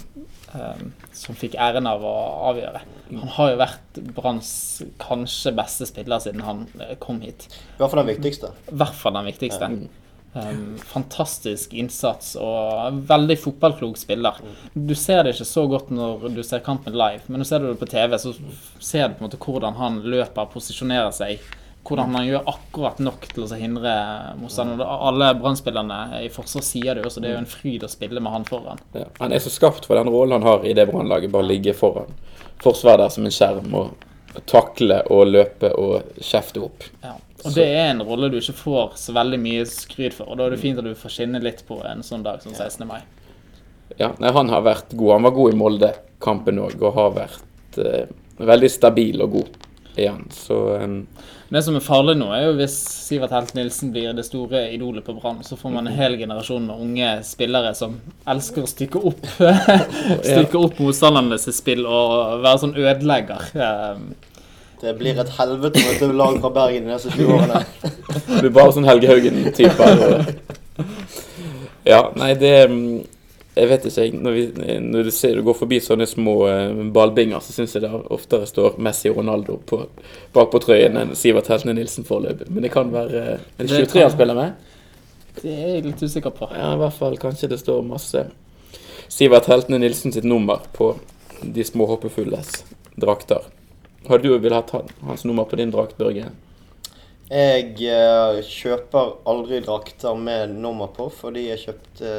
som 1.16 1.36
fikk 1.38 1.56
æren 1.60 1.88
av 1.88 2.04
å 2.04 2.12
avgjøre. 2.50 2.82
Han 3.12 3.32
har 3.36 3.50
jo 3.52 3.58
vært 3.60 3.98
Branns 4.16 4.52
kanskje 5.00 5.54
beste 5.56 5.88
spiller 5.88 6.22
siden 6.22 6.44
han 6.44 6.66
eh, 6.80 6.94
kom 7.00 7.20
hit. 7.24 7.48
I 7.76 7.82
hvert 7.82 7.92
fall 7.92 8.02
den 8.02 8.12
viktigste. 8.14 8.52
I 8.68 8.78
hvert 8.82 8.96
fall 8.98 9.16
den 9.18 9.28
viktigste. 9.30 9.70
Um, 10.32 10.78
fantastisk 10.88 11.74
innsats 11.76 12.30
og 12.40 13.02
veldig 13.08 13.36
fotballklok 13.36 13.98
spiller. 14.00 14.38
Du 14.72 14.94
ser 14.96 15.26
det 15.26 15.34
ikke 15.34 15.48
så 15.50 15.66
godt 15.68 15.90
når 15.92 16.30
du 16.32 16.40
ser 16.46 16.64
kampen 16.64 16.96
live, 16.96 17.20
men 17.26 17.42
når 17.42 17.44
du 17.44 17.50
ser 17.50 17.66
det 17.66 17.74
på 17.82 17.90
TV, 17.90 18.16
så 18.20 18.32
ser 18.80 19.10
du 19.10 19.18
på 19.18 19.24
en 19.24 19.28
måte 19.28 19.40
hvordan 19.42 19.76
han 19.80 20.00
løper, 20.06 20.48
posisjonerer 20.54 21.12
seg. 21.16 21.44
Hvordan 21.82 22.14
han 22.14 22.26
gjør 22.28 22.50
akkurat 22.52 23.00
nok 23.02 23.24
til 23.32 23.42
å 23.42 23.58
hindre 23.58 23.92
motstanderen. 24.38 24.82
Alle 24.86 25.32
Brann-spillerne 25.34 26.22
i 26.22 26.28
forsvar 26.30 26.62
sier 26.62 26.94
det 26.94 27.02
jo 27.02 27.10
også, 27.10 27.22
det 27.24 27.32
er 27.32 27.34
jo 27.34 27.42
en 27.42 27.50
fryd 27.50 27.82
å 27.82 27.90
spille 27.90 28.22
med 28.22 28.32
han 28.32 28.46
foran. 28.46 28.82
Ja, 28.94 29.08
han 29.18 29.34
er 29.34 29.42
så 29.42 29.50
skapt 29.50 29.88
for 29.88 29.98
den 29.98 30.10
rollen 30.12 30.38
han 30.38 30.46
har 30.46 30.66
i 30.68 30.76
det 30.78 30.86
brannlaget. 30.92 31.32
Bare 31.34 31.48
ligge 31.50 31.74
foran 31.74 32.14
forsvaret 32.62 33.04
der 33.04 33.12
som 33.12 33.26
en 33.26 33.34
skjerm 33.34 33.74
og 33.74 34.42
takle 34.48 35.02
og 35.12 35.26
løpe 35.28 35.72
og 35.78 36.16
kjefte 36.22 36.62
opp. 36.64 36.86
Ja. 37.02 37.16
Og 37.42 37.56
det 37.56 37.64
er 37.66 37.88
en 37.90 38.04
rolle 38.06 38.30
du 38.30 38.38
ikke 38.38 38.54
får 38.54 38.94
så 39.00 39.14
veldig 39.16 39.40
mye 39.42 39.64
skryt 39.66 40.14
for, 40.14 40.30
og 40.30 40.38
da 40.38 40.46
er 40.46 40.54
det 40.54 40.62
fint 40.62 40.78
at 40.78 40.86
du 40.86 40.94
får 40.98 41.16
skinne 41.16 41.40
litt 41.42 41.64
på 41.66 41.80
en 41.88 42.04
sånn 42.06 42.22
dag 42.22 42.38
som 42.44 42.54
16. 42.54 42.86
mai. 42.86 43.00
Ja, 43.98 44.12
nei, 44.22 44.30
han 44.32 44.52
har 44.52 44.62
vært 44.64 44.94
god. 44.94 45.16
Han 45.16 45.26
var 45.26 45.34
god 45.36 45.52
i 45.52 45.58
Molde-kampen 45.58 46.60
òg, 46.62 46.76
og 46.80 46.94
har 46.96 47.16
vært 47.16 47.80
eh, 47.82 48.12
veldig 48.38 48.70
stabil 48.70 49.24
og 49.26 49.34
god 49.34 49.58
igjen. 49.98 50.22
Så 50.32 50.60
eh, 50.78 50.94
Det 51.52 51.60
som 51.60 51.74
er 51.76 51.82
farlig 51.84 52.14
nå, 52.16 52.30
er 52.32 52.46
jo 52.46 52.52
hvis 52.56 52.74
Sivert 53.04 53.32
Helt 53.34 53.50
Nilsen 53.52 53.90
blir 53.92 54.14
det 54.16 54.22
store 54.24 54.62
idolet 54.72 55.04
på 55.04 55.12
Brann, 55.18 55.42
så 55.44 55.58
får 55.60 55.74
man 55.74 55.84
en 55.88 55.98
hel 55.98 56.14
generasjon 56.16 56.64
med 56.64 56.80
unge 56.80 57.08
spillere 57.28 57.74
som 57.76 57.98
elsker 58.32 58.64
å 58.64 58.70
stykke 58.70 59.02
opp 59.10 59.26
Stykke 60.30 60.62
opp 60.62 60.80
motstandernes 60.80 61.44
spill 61.52 61.84
og 61.84 62.40
være 62.44 62.62
sånn 62.62 62.72
ødelegger. 62.80 63.44
Um, 63.52 64.14
Det 64.80 64.96
blir 64.98 65.20
et 65.20 65.34
helvete 65.36 65.82
å 65.82 65.90
møte 65.90 66.08
lag 66.22 66.40
fra 66.40 66.52
Bergen 66.56 66.88
de 66.88 66.94
neste 66.94 67.12
20 67.12 67.34
årene. 67.36 67.60
det 68.16 68.40
blir 68.40 68.56
bare 68.56 68.72
sånn 68.78 68.88
Helge 68.88 69.12
Haugen-type. 69.12 69.90
Ja, 71.86 72.00
nei, 72.16 72.32
det 72.40 72.54
mm, 72.72 72.88
Jeg 73.52 73.68
vet 73.68 73.84
ikke. 73.84 74.06
Når, 74.16 74.32
vi, 74.32 74.76
når 74.80 75.08
du 75.08 75.10
ser 75.12 75.36
du 75.36 75.42
går 75.44 75.56
forbi 75.58 75.78
sånne 75.84 76.06
små 76.08 76.36
eh, 76.48 76.82
ballbinger, 76.94 77.42
så 77.44 77.52
syns 77.52 77.76
jeg 77.76 77.84
det 77.84 77.90
oftere 77.92 78.48
står 78.48 78.78
Messi 78.80 79.10
og 79.10 79.18
Ronaldo 79.20 79.58
på, 79.68 79.82
bak 80.32 80.52
på 80.54 80.60
trøyen 80.64 80.96
enn 80.96 81.12
Sivert 81.18 81.50
Heltene 81.52 81.74
Nilsen 81.76 82.08
foreløpig. 82.08 82.48
Men 82.48 82.64
det 82.64 82.72
kan 82.72 82.92
være 82.94 83.24
en 83.36 83.66
det 83.66 83.68
Det 83.68 83.82
23 83.90 84.06
han 84.06 84.14
spiller 84.14 84.38
med? 84.38 84.68
det 85.40 85.52
er 85.52 85.68
jeg 85.76 85.84
litt 85.86 86.02
usikker 86.02 86.32
på. 86.36 86.48
Ja, 86.52 86.74
i 86.74 86.80
hvert 86.80 86.96
fall. 86.96 87.16
Kanskje 87.20 87.48
det 87.52 87.60
står 87.62 87.84
masse 87.86 88.26
Sivert 89.12 89.48
Heltene 89.48 89.80
Nilsen 89.80 90.12
sitt 90.12 90.28
nummer 90.28 90.64
på 90.76 90.94
de 91.42 91.64
små 91.64 91.86
hoppefulles 91.90 92.62
drakter. 93.00 93.44
Har 94.08 94.18
du 94.22 94.30
villet 94.32 94.56
hatt 94.72 94.92
hans 95.04 95.24
nummer 95.24 95.44
på 95.48 95.58
din 95.60 95.72
drakt, 95.72 95.96
Børge? 96.00 96.30
Jeg 97.32 97.68
eh, 97.88 98.40
kjøper 98.44 99.14
aldri 99.28 99.60
drakter 99.64 100.16
med 100.18 100.56
nummer 100.60 100.90
på, 100.92 101.08
fordi 101.16 101.46
jeg 101.48 101.62
kjøpte 101.66 102.14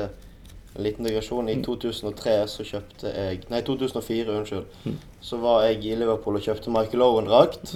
en 0.75 0.84
liten 0.84 1.06
digresjon. 1.06 1.50
I 1.50 1.58
2003 1.64 2.36
så 2.50 2.63
kjøpte 2.65 3.12
jeg 3.13 3.42
Nei, 3.51 3.62
2004, 3.62 4.38
unnskyld. 4.39 4.96
Så 5.24 5.38
var 5.39 5.63
jeg 5.68 5.84
i 5.86 5.96
Liverpool 5.96 6.36
og 6.39 6.44
kjøpte 6.44 6.72
Michael 6.74 7.01
Owen-drakt. 7.06 7.75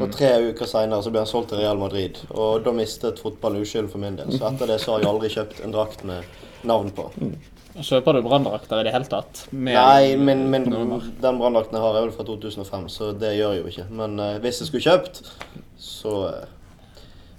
Og 0.00 0.10
tre 0.14 0.30
uker 0.50 0.66
seinere 0.66 1.02
så 1.04 1.10
ble 1.14 1.20
han 1.22 1.30
solgt 1.30 1.52
til 1.52 1.58
Real 1.62 1.78
Madrid. 1.78 2.18
Og 2.30 2.64
da 2.64 2.72
mistet 2.74 3.20
fotballen 3.22 3.62
uskylden 3.62 3.90
for 3.92 4.02
min 4.02 4.16
del. 4.18 4.32
Så 4.34 4.48
etter 4.50 4.66
det 4.72 4.80
så 4.82 4.94
har 4.96 5.04
jeg 5.04 5.10
aldri 5.12 5.28
kjøpt 5.34 5.60
en 5.66 5.74
drakt 5.76 6.04
med 6.08 6.24
navn 6.64 6.90
på. 6.96 7.10
Kjøper 7.72 8.18
du 8.18 8.22
branndrakter 8.26 8.80
i 8.82 8.84
det 8.84 8.92
hele 8.92 9.08
tatt? 9.08 9.46
Med- 9.50 9.74
Nei, 9.78 10.16
men, 10.20 10.42
men 10.52 10.66
den 10.68 11.38
branndrakten 11.40 11.78
jeg 11.78 11.84
har, 11.84 11.96
er 11.96 12.04
vel 12.04 12.12
fra 12.12 12.26
2005, 12.28 12.88
så 12.92 13.12
det 13.16 13.30
gjør 13.38 13.54
jeg 13.56 13.62
jo 13.62 13.70
ikke. 13.72 13.86
Men 14.02 14.18
uh, 14.20 14.34
hvis 14.44 14.60
jeg 14.60 14.68
skulle 14.68 14.84
kjøpt, 14.84 15.22
så 15.80 16.12
eh, 16.28 16.50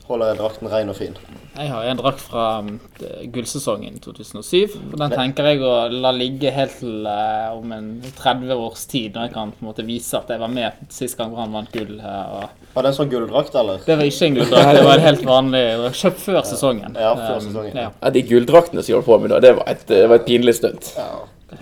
holder 0.07 0.31
jeg 0.31 0.39
drakten 0.39 0.69
ren 0.71 0.91
og 0.91 0.97
fin. 0.97 1.15
Jeg 1.53 1.69
har 1.69 1.85
en 1.85 1.99
drakt 1.99 2.21
fra 2.23 2.45
um, 2.65 2.79
gullsesongen 3.33 3.99
2007. 4.01 4.73
og 4.91 4.95
Den 4.99 5.13
tenker 5.13 5.47
jeg 5.51 5.61
å 5.63 5.73
la 5.93 6.11
ligge 6.15 6.51
helt 6.53 6.75
til 6.79 7.05
uh, 7.07 7.53
om 7.55 7.71
en 7.75 7.89
30 8.17 8.53
års 8.55 8.87
tid, 8.89 9.13
når 9.13 9.27
jeg 9.27 9.33
kan 9.35 9.53
på 9.53 9.63
en 9.63 9.69
måte 9.69 9.85
vise 9.87 10.17
at 10.17 10.31
jeg 10.33 10.41
var 10.41 10.51
med 10.51 10.81
sist 10.93 11.19
gang 11.19 11.35
han 11.37 11.53
vant 11.55 11.71
gull. 11.75 11.95
Uh, 12.01 12.41
og 12.41 12.73
Var 12.73 12.87
det 12.87 12.91
en 12.91 12.97
sånn 12.97 13.13
gulldrakt, 13.13 13.55
eller? 13.61 13.83
det 13.85 13.99
var 13.99 14.09
ikke 14.09 14.29
en 14.29 14.39
gulldrakt, 14.39 14.73
det 14.79 14.85
var 14.87 14.97
en 14.97 15.07
helt 15.07 15.25
vanlig 15.29 15.63
det 15.63 15.77
var 15.83 15.99
Kjøpt 16.03 16.25
før 16.25 16.41
sesongen. 16.49 16.97
Ja, 16.99 17.13
før 17.19 17.41
Um, 17.43 17.57
ja. 17.75 17.89
Ja, 17.91 18.09
De 18.13 18.21
gulldraktene 18.25 18.81
som 18.83 18.91
jeg 18.93 18.99
holdt 18.99 19.09
på 19.09 19.17
med 19.23 19.33
da, 19.33 19.39
det 19.43 19.53
var 19.57 19.69
et, 19.71 19.87
det 19.89 20.03
var 20.09 20.21
et 20.21 20.27
pinlig 20.27 20.57
stunt. 20.57 20.93
Ja. 20.97 21.09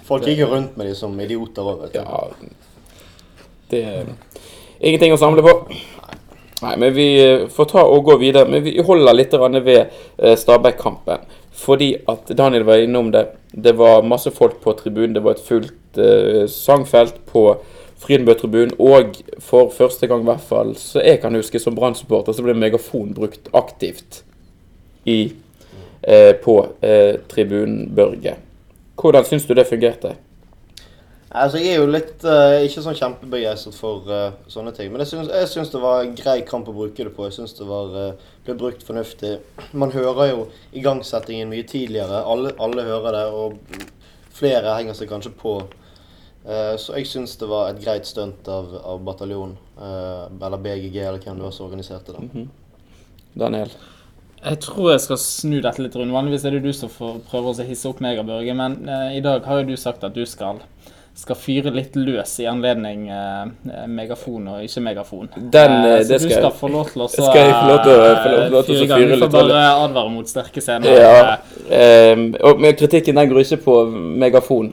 Folk 0.08 0.26
gikk 0.28 0.44
jo 0.44 0.52
rundt 0.54 0.78
med 0.80 0.88
de 0.88 0.96
som 0.96 1.16
idioter 1.20 1.68
òg, 1.68 1.86
vet 1.86 1.96
du. 1.96 2.00
Ja 2.00 2.22
Det 3.72 3.82
er 3.88 4.14
ingenting 4.80 5.16
å 5.16 5.20
samle 5.20 5.44
på. 5.46 5.54
Nei, 6.62 6.77
men 6.77 6.94
vi 6.94 7.08
eh, 7.18 7.48
får 7.50 7.70
ta 7.72 7.84
og 7.89 8.06
gå 8.06 8.18
videre. 8.22 8.50
Men 8.50 8.63
vi 8.63 8.77
holder 8.86 9.18
litt 9.18 9.34
ved 9.34 9.80
eh, 9.82 10.36
Stabæk-kampen. 10.38 11.25
Fordi 11.62 11.96
at 12.10 12.30
Daniel 12.38 12.63
var 12.63 12.82
innom 12.82 13.12
det. 13.12 13.25
Det 13.51 13.74
var 13.77 14.06
masse 14.08 14.32
folk 14.32 14.62
på 14.62 14.74
tribunen. 14.77 15.13
Det 15.13 15.24
var 15.24 15.36
et 15.36 15.46
fullt 15.46 15.98
uh, 16.00 16.48
sangfelt 16.50 17.20
på 17.27 17.44
Frydenbø-tribunen. 18.01 18.72
Og 18.80 19.20
for 19.44 19.70
første 19.75 20.08
gang, 20.08 20.24
i 20.24 20.30
hvert 20.30 20.48
fall, 20.48 20.72
så 20.80 21.03
jeg 21.03 21.20
kan 21.22 21.36
huske 21.36 21.60
som 21.60 21.75
Brann-supporter, 21.75 22.34
så 22.34 22.46
ble 22.46 22.56
megafon 22.58 23.12
brukt 23.13 23.51
aktivt 23.53 24.24
i, 25.06 25.34
uh, 26.08 26.34
på 26.41 26.58
uh, 26.72 27.20
tribunen 27.30 27.91
Børge. 27.96 28.38
Hvordan 29.01 29.27
syns 29.27 29.46
du 29.46 29.53
det 29.58 29.68
fungerte? 29.70 30.15
Altså, 31.32 31.62
Jeg 31.62 31.76
er 31.76 31.80
jo 31.80 31.88
litt 31.88 32.26
uh, 32.28 32.60
ikke 32.66 32.84
sånn 32.84 32.98
kjempebegeistret 33.00 33.76
for 33.78 34.08
uh, 34.12 34.34
sånne 34.52 34.74
ting. 34.76 34.92
Men 34.92 35.04
jeg 35.04 35.14
syns, 35.14 35.32
jeg 35.32 35.50
syns 35.52 35.72
det 35.72 35.80
var 35.84 36.04
en 36.04 36.16
grei 36.18 36.42
kamp 36.48 36.68
å 36.68 36.76
bruke 36.76 37.08
det 37.08 37.14
på. 37.16 37.28
Jeg 37.30 37.38
syns 37.40 37.56
det 37.56 37.68
var, 37.70 37.94
uh, 37.96 38.34
ble 38.48 38.58
brukt 38.60 38.84
fornuftig. 38.84 39.38
Man 39.72 39.96
hører 39.96 40.34
jo 40.34 40.48
igangsettingen 40.76 41.52
mye 41.54 41.68
tidligere. 41.68 42.26
Alle, 42.28 42.52
alle 42.60 42.88
hører 42.90 43.16
det, 43.16 43.28
og 43.32 43.92
flere 44.36 44.76
henger 44.76 44.98
seg 44.98 45.12
kanskje 45.12 45.34
på. 45.40 45.56
Eh, 46.42 46.76
så 46.82 46.98
jeg 46.98 47.06
syns 47.10 47.36
det 47.38 47.50
var 47.50 47.70
et 47.70 47.82
greit 47.84 48.08
stunt 48.10 48.48
av, 48.50 48.74
av 48.82 49.02
bataljon, 49.06 49.54
eh, 49.78 50.24
eller 50.42 50.62
BGG, 50.62 50.96
eller 51.04 51.22
hvem 51.22 51.38
det 51.38 51.46
var 51.46 51.54
som 51.54 51.68
organiserte 51.68 52.16
det. 52.16 52.46
Daniel. 53.38 53.74
Jeg 54.42 54.58
tror 54.66 54.88
jeg 54.90 55.04
skal 55.04 55.20
snu 55.22 55.60
dette 55.62 55.84
litt 55.84 55.96
rundt. 55.96 56.16
Vanligvis 56.16 56.48
er 56.50 56.56
det 56.58 56.64
du 56.66 56.72
som 56.74 56.90
får 56.90 57.20
prøve 57.30 57.54
å 57.54 57.68
hisse 57.68 57.86
opp 57.90 58.02
meg, 58.02 58.18
og 58.18 58.26
Børge, 58.32 58.56
men 58.58 58.80
i 59.14 59.22
dag 59.22 59.46
har 59.46 59.62
jo 59.62 59.70
du 59.70 59.76
sagt 59.78 60.02
at 60.08 60.18
du 60.18 60.24
skal, 60.26 60.64
skal 61.13 61.36
fyre 61.36 61.72
litt 61.75 61.96
løs 62.00 62.38
i 62.39 62.46
anledning 62.50 63.10
eh, 63.12 63.86
megafon 63.91 64.48
og 64.48 64.62
ikke 64.63 64.82
megafon. 64.86 65.27
Den, 65.51 65.72
Eh, 65.86 65.98
eh, 66.00 66.03
så 66.08 66.18
du 66.18 66.30
skal 66.30 66.38
skal 66.38 66.51
få 66.62 66.70
lov 66.72 66.86
til 66.94 67.01
å 67.01 67.08
skal 67.12 67.36
jeg 67.36 67.56
få 67.58 67.65
lov 67.68 67.82
til 67.84 67.91
å- 67.91 68.06
eh, 68.46 68.50
lov- 68.53 68.65
til 68.65 68.75
å 68.75 68.80
fyre 68.80 68.86
litt. 68.86 68.94
fyre 68.96 69.15
Du 69.18 69.25
får 69.25 69.34
bare 69.36 69.65
advare 69.88 70.10
mot 70.13 70.27
sterke 70.32 70.62
scener. 70.63 70.96
Ja, 70.96 71.38
eh, 71.70 72.15
og 72.48 72.63
kritikken 72.80 73.15
den 73.20 73.30
går 73.30 73.44
ikke 73.44 73.62
på 73.65 73.75
megafon 73.91 74.72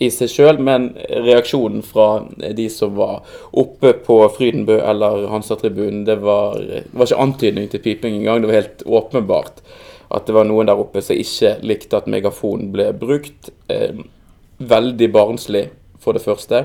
i 0.00 0.08
seg 0.08 0.28
sjøl, 0.32 0.58
men 0.58 0.94
reaksjonen 1.10 1.82
fra 1.84 2.24
de 2.56 2.68
som 2.72 2.94
var 2.96 3.20
oppe 3.52 3.92
på 4.04 4.20
Frydenbø 4.36 4.78
eller 4.80 5.26
Hansa-tribunen, 5.28 6.04
det 6.06 6.16
var, 6.22 6.54
det 6.60 6.84
var 6.92 7.04
ikke 7.06 7.20
antydning 7.20 7.68
til 7.68 7.80
piping 7.84 8.14
engang. 8.20 8.40
Det 8.40 8.48
var 8.48 8.60
helt 8.62 8.82
åpenbart 8.86 9.60
at 10.10 10.24
det 10.26 10.34
var 10.34 10.44
noen 10.48 10.66
der 10.66 10.80
oppe 10.80 11.02
som 11.04 11.16
ikke 11.16 11.56
likte 11.62 11.96
at 12.00 12.06
megafon 12.08 12.70
ble 12.72 12.92
brukt. 12.96 13.50
Eh, 13.68 13.92
veldig 14.60 15.08
barnslig, 15.12 15.68
for 16.00 16.16
det 16.16 16.24
første. 16.24 16.64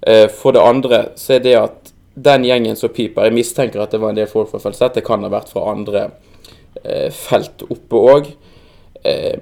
Eh, 0.00 0.26
for 0.32 0.56
det 0.56 0.64
andre 0.64 1.00
så 1.18 1.36
er 1.36 1.44
det 1.44 1.54
at 1.58 1.92
den 2.18 2.44
gjengen 2.46 2.76
som 2.78 2.90
piper 2.94 3.28
Jeg 3.28 3.34
mistenker 3.34 3.82
at 3.82 3.92
det 3.94 4.00
var 4.02 4.12
en 4.12 4.18
del 4.18 4.30
folk 4.30 4.50
fra 4.50 4.60
Felset. 4.62 4.94
Det 4.94 5.06
kan 5.06 5.22
ha 5.24 5.30
vært 5.32 5.52
fra 5.52 5.68
andre 5.72 6.08
eh, 6.82 7.10
felt 7.14 7.64
oppe 7.68 8.02
òg. 8.14 8.30
Eh, 9.02 9.38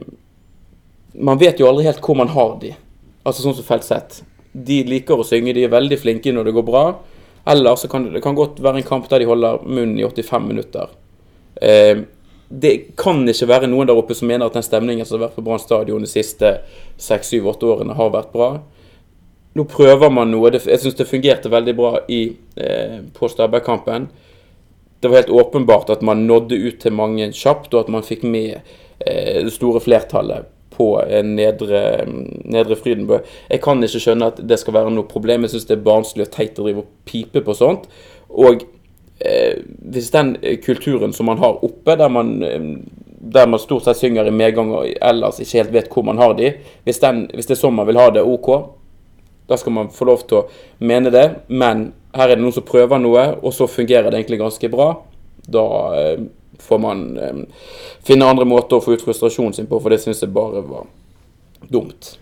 man 1.17 1.41
vet 1.41 1.61
jo 1.61 1.69
aldri 1.69 1.87
helt 1.87 2.03
hvor 2.05 2.19
man 2.19 2.33
har 2.35 2.57
de. 2.61 2.75
Altså 3.25 3.45
sånn 3.45 3.57
som 3.57 3.67
Felset. 3.67 4.21
De 4.53 4.83
liker 4.89 5.21
å 5.21 5.27
synge, 5.27 5.55
de 5.57 5.67
er 5.67 5.73
veldig 5.73 6.01
flinke 6.01 6.33
når 6.33 6.49
det 6.49 6.57
går 6.57 6.67
bra. 6.67 6.85
Eller 7.47 7.79
så 7.79 7.89
kan 7.89 8.09
det, 8.09 8.17
det 8.17 8.25
kan 8.25 8.37
godt 8.37 8.61
være 8.63 8.83
en 8.83 8.89
kamp 8.89 9.09
der 9.11 9.23
de 9.23 9.31
holder 9.31 9.63
munnen 9.65 9.99
i 10.01 10.05
85 10.05 10.49
minutter. 10.51 10.93
Det 12.49 12.97
kan 12.99 13.25
ikke 13.26 13.49
være 13.50 13.69
noen 13.71 13.88
der 13.88 13.99
oppe 13.99 14.15
som 14.15 14.29
mener 14.31 14.47
at 14.47 14.55
den 14.55 14.65
stemningen 14.67 15.07
som 15.07 15.19
har 15.19 15.29
vært 15.29 15.38
på 15.38 15.45
Brann 15.47 15.62
stadion 15.62 16.05
de 16.05 16.11
siste 16.11 16.59
6-7-8 17.03 17.71
årene, 17.73 17.97
har 17.99 18.12
vært 18.15 18.33
bra. 18.35 18.50
Nå 19.57 19.65
prøver 19.73 20.12
man 20.12 20.31
noe. 20.31 20.53
Jeg 20.53 20.83
syns 20.83 20.99
det 20.99 21.09
fungerte 21.09 21.50
veldig 21.50 21.75
bra 21.76 21.93
i, 22.12 22.37
eh, 22.61 22.99
på 23.17 23.29
Stabæk-kampen. 23.33 24.09
Det 25.00 25.09
var 25.09 25.23
helt 25.23 25.33
åpenbart 25.33 25.91
at 25.91 26.03
man 26.03 26.26
nådde 26.26 26.57
ut 26.57 26.79
til 26.81 26.93
mange 26.93 27.33
kjapt, 27.33 27.75
og 27.75 27.81
at 27.81 27.88
man 27.88 28.03
fikk 28.03 28.23
med 28.23 28.61
eh, 29.00 29.43
det 29.45 29.53
store 29.53 29.81
flertallet 29.81 30.47
på 30.76 31.03
eh, 31.03 31.25
nedre, 31.25 32.07
nedre 32.45 32.76
Frydenbø. 32.76 33.23
Jeg 33.50 33.62
kan 33.65 33.83
ikke 33.83 34.03
skjønne 34.03 34.31
at 34.33 34.41
det 34.49 34.59
skal 34.61 34.76
være 34.76 34.93
noe 34.93 35.09
problem. 35.09 35.43
Jeg 35.47 35.57
syns 35.57 35.69
det 35.71 35.79
er 35.79 35.88
barnslig 35.88 36.29
og 36.29 36.33
teit 36.37 36.61
å 36.61 36.67
drive 36.67 36.85
og 36.85 36.93
pipe 37.09 37.43
på 37.45 37.57
sånt. 37.57 37.88
Og 38.29 38.67
hvis 39.92 40.11
den 40.14 40.37
eh, 40.42 40.59
kulturen 40.62 41.12
som 41.12 41.26
man 41.30 41.38
har 41.42 41.64
oppe, 41.64 41.97
der 41.97 42.09
man, 42.12 42.33
eh, 42.42 42.64
der 43.37 43.47
man 43.47 43.61
stort 43.62 43.85
sett 43.87 44.00
synger 44.00 44.28
i 44.28 44.35
medgang 44.35 44.73
og 44.75 44.88
ellers 45.00 45.40
ikke 45.42 45.61
helt 45.61 45.75
vet 45.75 45.92
hvor 45.92 46.06
man 46.06 46.21
har 46.23 46.35
de, 46.38 46.52
hvis, 46.85 47.00
den, 47.02 47.26
hvis 47.35 47.49
det 47.49 47.56
er 47.56 47.62
sånn 47.64 47.76
man 47.76 47.88
vil 47.88 48.00
ha 48.00 48.11
det, 48.14 48.25
OK. 48.25 48.50
Da 49.47 49.59
skal 49.59 49.76
man 49.76 49.92
få 49.95 50.09
lov 50.09 50.25
til 50.26 50.40
å 50.40 50.47
mene 50.83 51.12
det, 51.14 51.26
men 51.47 51.90
her 52.16 52.33
er 52.33 52.38
det 52.38 52.42
noen 52.42 52.56
som 52.56 52.66
prøver 52.66 52.99
noe, 52.99 53.28
og 53.42 53.54
så 53.54 53.68
fungerer 53.71 54.11
det 54.11 54.18
egentlig 54.18 54.40
ganske 54.42 54.71
bra. 54.73 54.90
Da 55.47 55.64
eh, 56.00 56.26
får 56.62 56.83
man 56.83 57.09
eh, 57.21 57.42
finne 58.06 58.26
andre 58.26 58.49
måter 58.49 58.78
å 58.78 58.85
få 58.85 58.97
ut 58.97 59.04
frustrasjonen 59.04 59.54
sin 59.54 59.68
på, 59.71 59.80
for 59.80 59.92
det 59.92 60.00
syns 60.02 60.25
jeg 60.25 60.35
bare 60.35 60.64
var 60.66 60.88
dumt. 61.71 62.16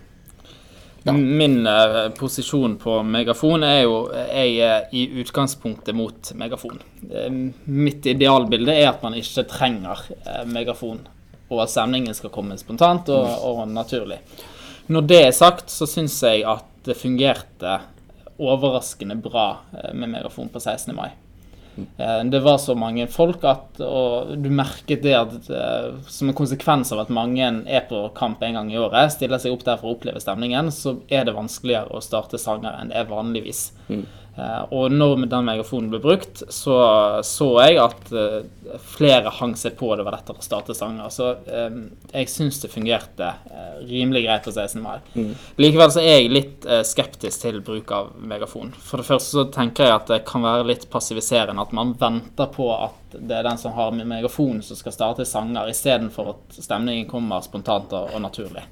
Ja. 1.05 1.13
Min 1.13 1.67
uh, 1.67 2.09
posisjon 2.17 2.79
på 2.81 2.95
megafon 3.05 3.61
er 3.63 3.83
jo 3.83 3.97
Jeg 4.09 4.55
er 4.65 4.87
i 4.89 5.03
utgangspunktet 5.21 5.93
mot 5.93 6.31
megafon. 6.33 6.79
Uh, 7.11 7.27
mitt 7.69 8.07
idealbilde 8.09 8.73
er 8.73 8.89
at 8.89 9.05
man 9.05 9.13
ikke 9.19 9.43
trenger 9.51 10.01
uh, 10.25 10.41
megafon, 10.49 11.03
og 11.51 11.61
at 11.61 11.73
stemningen 11.75 12.17
skal 12.17 12.33
komme 12.33 12.57
spontant 12.57 13.11
og, 13.13 13.27
og 13.45 13.61
naturlig. 13.69 14.17
Når 14.89 15.05
det 15.11 15.19
er 15.27 15.37
sagt, 15.37 15.69
så 15.69 15.85
syns 15.89 16.17
jeg 16.25 16.41
at 16.49 16.65
det 16.85 16.97
fungerte 16.97 17.77
overraskende 18.41 19.17
bra 19.21 19.47
med 19.93 20.09
megafon 20.09 20.49
på 20.49 20.59
16. 20.59 20.89
mai. 20.97 21.11
Eh, 21.77 22.23
Det 22.23 22.39
var 22.43 22.57
så 22.57 22.75
mange 22.77 23.07
folk 23.11 23.43
at 23.43 23.81
Og 23.83 24.35
du 24.41 24.49
merket 24.49 25.01
det 25.03 25.15
at 25.17 25.49
eh, 25.49 25.91
som 26.07 26.29
en 26.29 26.37
konsekvens 26.37 26.91
av 26.95 26.99
at 27.03 27.09
mange 27.09 27.43
er 27.67 27.81
på 27.89 28.13
kamp 28.15 28.41
en 28.43 28.53
gang 28.53 28.71
i 28.71 28.77
året, 28.79 29.11
stiller 29.11 29.37
seg 29.41 29.51
opp 29.55 29.65
der 29.67 29.77
for 29.81 29.91
å 29.91 29.95
oppleve 29.97 30.21
stemningen, 30.23 30.71
så 30.71 30.97
er 31.09 31.25
det 31.27 31.35
vanskeligere 31.35 31.91
å 31.91 32.03
starte 32.03 32.39
sanger 32.39 32.79
enn 32.79 32.89
det 32.93 32.97
er 33.01 33.09
vanligvis. 33.11 33.71
Eh, 33.89 34.05
Og 34.75 34.91
når 34.91 35.25
den 35.31 35.45
megafonen 35.47 35.87
ble 35.93 36.01
brukt, 36.03 36.41
så 36.51 36.75
så 37.23 37.47
jeg 37.63 37.77
at 37.79 38.09
eh, 38.11 38.75
flere 38.83 39.31
hang 39.37 39.53
seg 39.55 39.77
på 39.79 39.93
det 39.95 40.03
var 40.05 40.17
dette 40.17 40.35
å 40.35 40.43
starte 40.43 40.75
sanger. 40.75 41.07
Så 41.13 41.29
eh, 41.47 41.77
jeg 42.11 42.31
syns 42.31 42.59
det 42.63 42.71
fungerte 42.73 43.29
eh, 43.31 43.77
rimelig 43.87 44.25
greit 44.25 44.47
på 44.47 44.51
16. 44.51 44.83
Mm. 45.15 45.31
Likevel 45.63 45.95
så 45.95 46.03
er 46.03 46.19
jeg 46.19 46.33
litt 46.33 46.67
eh, 46.67 46.83
skeptisk 46.87 47.45
til 47.45 47.61
bruk 47.65 47.95
av 47.95 48.11
megafon. 48.19 48.73
For 48.75 49.01
det 49.01 49.07
første 49.07 49.39
så 49.39 49.47
tenker 49.55 49.87
jeg 49.87 49.97
at 50.01 50.11
det 50.11 50.21
kan 50.27 50.43
være 50.45 50.67
litt 50.73 50.89
passiviserende 50.91 51.63
at 51.63 51.75
man 51.75 51.95
venter 51.99 52.51
på 52.51 52.69
at 52.75 53.15
det 53.15 53.39
er 53.39 53.47
den 53.47 53.59
som 53.61 53.75
har 53.77 53.95
megafonen 53.95 54.63
som 54.65 54.75
skal 54.75 54.95
starte 54.95 55.27
sanger, 55.27 55.71
istedenfor 55.71 56.33
at 56.33 56.57
stemningen 56.59 57.07
kommer 57.07 57.43
spontant 57.45 57.93
og, 57.95 58.15
naturlig. 58.19 58.65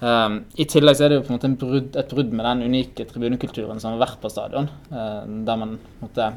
Um, 0.00 0.40
I 0.58 0.66
tillegg 0.68 0.98
så 0.98 1.06
er 1.06 1.12
det 1.12 1.18
jo 1.20 1.24
på 1.24 1.30
en 1.30 1.36
måte 1.38 1.48
en 1.48 1.56
brudd, 1.58 1.94
et 1.96 2.10
brudd 2.10 2.32
med 2.34 2.44
den 2.44 2.64
unike 2.68 3.06
tribunekulturen 3.08 3.78
som 3.80 3.94
har 3.94 4.02
vært 4.02 4.20
på 4.22 4.32
stadion, 4.32 4.70
Uh, 4.90 5.22
der 5.46 5.58
man 5.60 5.76
måte 6.02 6.28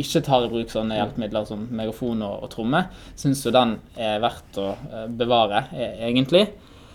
ikke 0.00 0.22
tar 0.24 0.46
i 0.46 0.50
bruk 0.50 0.72
sånne 0.72 0.96
hjelpemidler 0.98 1.46
som 1.48 1.68
megafon 1.70 2.24
og, 2.26 2.46
og 2.46 2.52
tromme. 2.52 2.84
Syns 3.20 3.44
jo 3.46 3.52
den 3.54 3.76
er 3.94 4.22
verdt 4.22 4.58
å 4.58 4.72
eh, 4.74 5.04
bevare, 5.14 5.66
e 5.72 5.86
egentlig. 6.08 6.48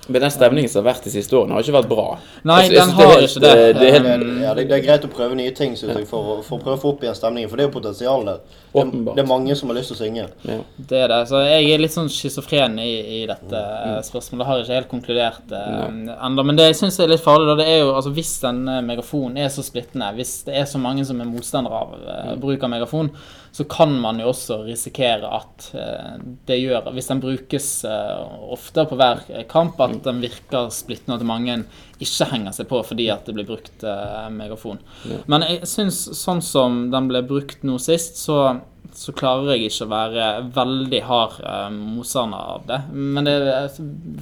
Men 0.07 0.21
den 0.21 0.31
stemningen 0.33 0.71
som 0.71 0.81
har 0.81 0.93
vært 0.93 1.05
de 1.05 1.11
siste 1.13 1.35
årene, 1.37 1.53
har 1.53 1.65
ikke 1.65 1.75
vært 1.75 1.89
bra. 1.91 2.05
Nei, 2.47 2.63
altså, 2.63 2.77
den 2.79 2.93
har 2.97 3.11
ikke 3.25 3.41
det. 3.43 3.51
Det, 3.59 3.73
Det 3.77 3.89
er 3.89 3.97
helt 3.97 4.41
Ja, 4.41 4.53
det, 4.57 4.63
det 4.71 4.77
er 4.79 4.85
greit 4.87 5.05
å 5.05 5.11
prøve 5.11 5.37
nye 5.37 5.51
ting 5.55 5.75
synes 5.77 5.99
jeg, 5.99 6.07
for, 6.09 6.39
for 6.45 6.57
å 6.57 6.63
prøve 6.63 6.77
å 6.79 6.81
få 6.81 6.93
opp 6.95 7.03
igjen 7.05 7.17
stemningen, 7.17 7.51
for 7.51 7.59
det 7.59 7.65
er 7.65 7.69
jo 7.69 7.75
potensial 7.75 8.25
der. 8.25 8.39
Det, 8.69 8.85
det 9.15 9.23
er 9.23 9.29
mange 9.29 9.55
som 9.57 9.71
har 9.71 9.77
lyst 9.79 9.91
til 9.93 9.97
å 9.97 9.99
synge. 9.99 10.25
ja. 10.45 10.57
Det 10.89 10.97
er 11.03 11.11
det. 11.11 11.19
Så 11.29 11.41
jeg 11.45 11.69
er 11.73 11.81
litt 11.81 11.93
sånn 11.93 12.09
schizofren 12.13 12.77
i, 12.81 12.89
i 13.19 13.21
dette 13.29 13.61
mm. 13.61 13.99
spørsmålet. 14.07 14.47
Har 14.47 14.63
ikke 14.63 14.77
helt 14.77 14.91
konkludert 14.91 15.53
uh, 15.53 15.85
ennå. 15.89 16.45
Men 16.45 16.57
det 16.57 16.69
jeg 16.69 16.79
syns 16.81 16.99
er 17.01 17.11
litt 17.11 17.23
farlig, 17.23 17.49
da, 17.49 17.57
det 17.61 17.67
er 17.69 17.81
jo 17.83 17.93
altså 17.95 18.13
hvis 18.15 18.33
den 18.43 18.63
eh, 18.69 18.81
megafonen 18.85 19.37
er 19.41 19.49
så 19.53 19.65
splittende, 19.65 20.09
hvis 20.17 20.35
det 20.47 20.57
er 20.61 20.69
så 20.69 20.81
mange 20.81 21.05
som 21.07 21.21
er 21.21 21.29
motstandere 21.29 21.81
av 21.83 21.95
eh, 21.99 22.33
bruk 22.41 22.65
av 22.65 22.73
megafon, 22.73 23.11
så 23.51 23.63
kan 23.63 23.93
man 24.01 24.19
jo 24.21 24.29
også 24.29 24.61
risikere 24.67 25.29
at 25.39 25.69
eh, 25.73 26.17
det 26.45 26.59
gjør 26.59 26.89
Hvis 26.93 27.09
den 27.09 27.21
brukes 27.23 27.69
eh, 27.87 28.51
ofte 28.53 28.85
på 28.89 28.97
hver 28.99 29.23
kamp, 29.49 29.79
at 29.81 30.01
den 30.05 30.21
virker 30.23 30.69
splittende, 30.73 31.17
og 31.17 31.23
at 31.23 31.29
mange 31.29 31.59
ikke 31.99 32.29
henger 32.31 32.55
seg 32.55 32.69
på 32.69 32.81
fordi 32.87 33.09
at 33.11 33.25
det 33.27 33.35
blir 33.35 33.47
brukt 33.49 33.83
eh, 33.83 34.27
megafon. 34.33 34.81
Men 35.27 35.47
jeg 35.47 35.69
syns 35.69 36.01
sånn 36.19 36.43
som 36.45 36.85
den 36.93 37.09
ble 37.11 37.23
brukt 37.27 37.65
nå 37.67 37.79
sist, 37.81 38.21
så 38.21 38.59
så 38.95 39.13
klarer 39.13 39.53
jeg 39.53 39.67
ikke 39.69 39.85
å 39.85 39.91
være 39.91 40.27
veldig 40.55 40.99
hard 41.05 41.35
motstander 41.75 42.53
av 42.55 42.63
det. 42.65 42.79
Men 42.89 43.27
det 43.27 43.35
er 43.53 43.67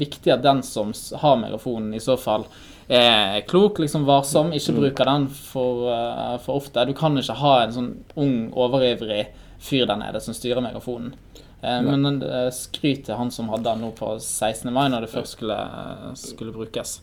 viktig 0.02 0.34
at 0.34 0.42
den 0.44 0.60
som 0.66 0.92
har 1.22 1.38
megafonen, 1.40 1.94
i 1.96 2.02
så 2.04 2.18
fall 2.20 2.44
er 2.88 3.42
klok, 3.50 3.82
liksom 3.84 4.06
varsom, 4.08 4.54
ikke 4.56 4.78
bruker 4.78 5.10
den 5.10 5.28
for, 5.28 5.90
uh, 5.92 6.38
for 6.40 6.62
ofte. 6.62 6.86
Du 6.88 6.94
kan 6.96 7.18
ikke 7.20 7.36
ha 7.42 7.54
en 7.66 7.76
sånn 7.76 7.90
ung, 8.16 8.38
overivrig 8.56 9.26
fyr 9.60 9.88
der 9.90 10.00
nede 10.00 10.22
som 10.24 10.36
styrer 10.38 10.64
megafonen. 10.64 11.16
Eh, 11.62 11.82
men 11.82 12.24
uh, 12.24 12.50
skryt 12.54 13.08
til 13.08 13.18
han 13.18 13.32
som 13.34 13.50
hadde 13.50 13.66
den 13.72 13.82
nå 13.86 13.92
på 13.98 14.14
16. 14.22 14.70
mai, 14.74 14.88
når 14.94 15.06
det 15.06 15.14
først 15.14 15.38
skulle, 15.38 15.58
eh, 15.58 16.12
skulle 16.20 16.54
brukes. 16.54 17.00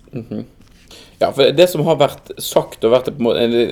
Ja, 1.18 1.32
for 1.32 1.50
det 1.50 1.66
som 1.70 1.82
har 1.88 1.98
vært 1.98 2.30
sagt 2.42 2.84
og 2.86 2.94
vært 2.94 3.10
på 3.10 3.18
en 3.18 3.26
måte, 3.26 3.64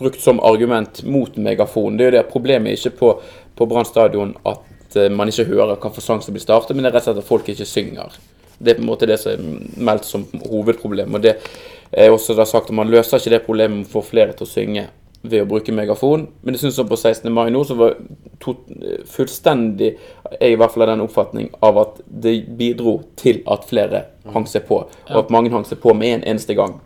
brukt 0.00 0.20
som 0.20 0.40
argument 0.44 1.02
mot 1.04 1.36
megafon, 1.36 1.98
det 1.98 2.06
er 2.06 2.10
jo 2.10 2.16
det 2.16 2.30
problemet 2.32 2.78
ikke 2.78 2.96
på, 2.96 3.12
på 3.56 3.68
Brann 3.68 3.88
stadion 3.88 4.34
at 4.48 4.96
man 5.12 5.28
ikke 5.28 5.48
hører 5.50 5.76
hva 5.76 5.90
for 5.92 6.00
sang 6.00 6.22
som 6.24 6.32
blir 6.32 6.44
startet, 6.44 6.72
men 6.72 6.86
det 6.86 6.88
er 6.88 6.96
rett 6.96 7.04
og 7.04 7.10
slett 7.10 7.24
at 7.24 7.28
folk 7.28 7.48
ikke 7.52 7.68
synger. 7.68 8.16
Det 8.58 8.72
er 8.72 8.78
på 8.78 8.84
en 8.84 8.90
måte 8.90 9.08
det 9.08 9.18
som 9.22 9.32
er 9.32 9.82
meldt 9.88 10.08
som 10.08 10.26
hovedproblem. 10.46 11.18
Og 11.18 11.24
det 11.24 11.36
er 11.92 12.12
også 12.12 12.36
da 12.36 12.46
sagt 12.48 12.70
at 12.70 12.76
man 12.76 12.90
løser 12.90 13.20
ikke 13.20 13.34
det 13.36 13.44
problemet 13.46 13.82
med 13.82 13.90
å 13.90 13.96
få 13.98 14.04
flere 14.06 14.36
til 14.36 14.46
å 14.46 14.50
synge 14.50 14.86
ved 15.26 15.42
å 15.42 15.48
bruke 15.48 15.74
megafon. 15.74 16.26
Men 16.42 16.56
jeg 16.56 16.66
syns 16.66 16.80
på 16.88 16.98
16. 16.98 17.30
mai 17.34 17.48
nå 17.52 17.62
så 17.66 17.76
var 17.78 17.96
to, 18.42 18.56
fullstendig 19.10 19.94
Jeg 20.40 20.52
i 20.52 20.58
hvert 20.58 20.74
fall 20.74 20.86
av 20.86 20.92
den 20.92 21.04
oppfatning 21.04 21.48
av 21.64 21.78
at 21.82 22.02
det 22.06 22.36
bidro 22.58 22.98
til 23.18 23.42
at 23.50 23.66
flere 23.68 24.04
hang 24.34 24.46
seg 24.50 24.66
på, 24.68 24.82
og 24.86 25.18
at 25.22 25.32
mange 25.32 25.52
hang 25.54 25.64
seg 25.66 25.80
på 25.82 25.94
med 25.94 26.18
en 26.18 26.26
eneste 26.34 26.56
gang. 26.58 26.78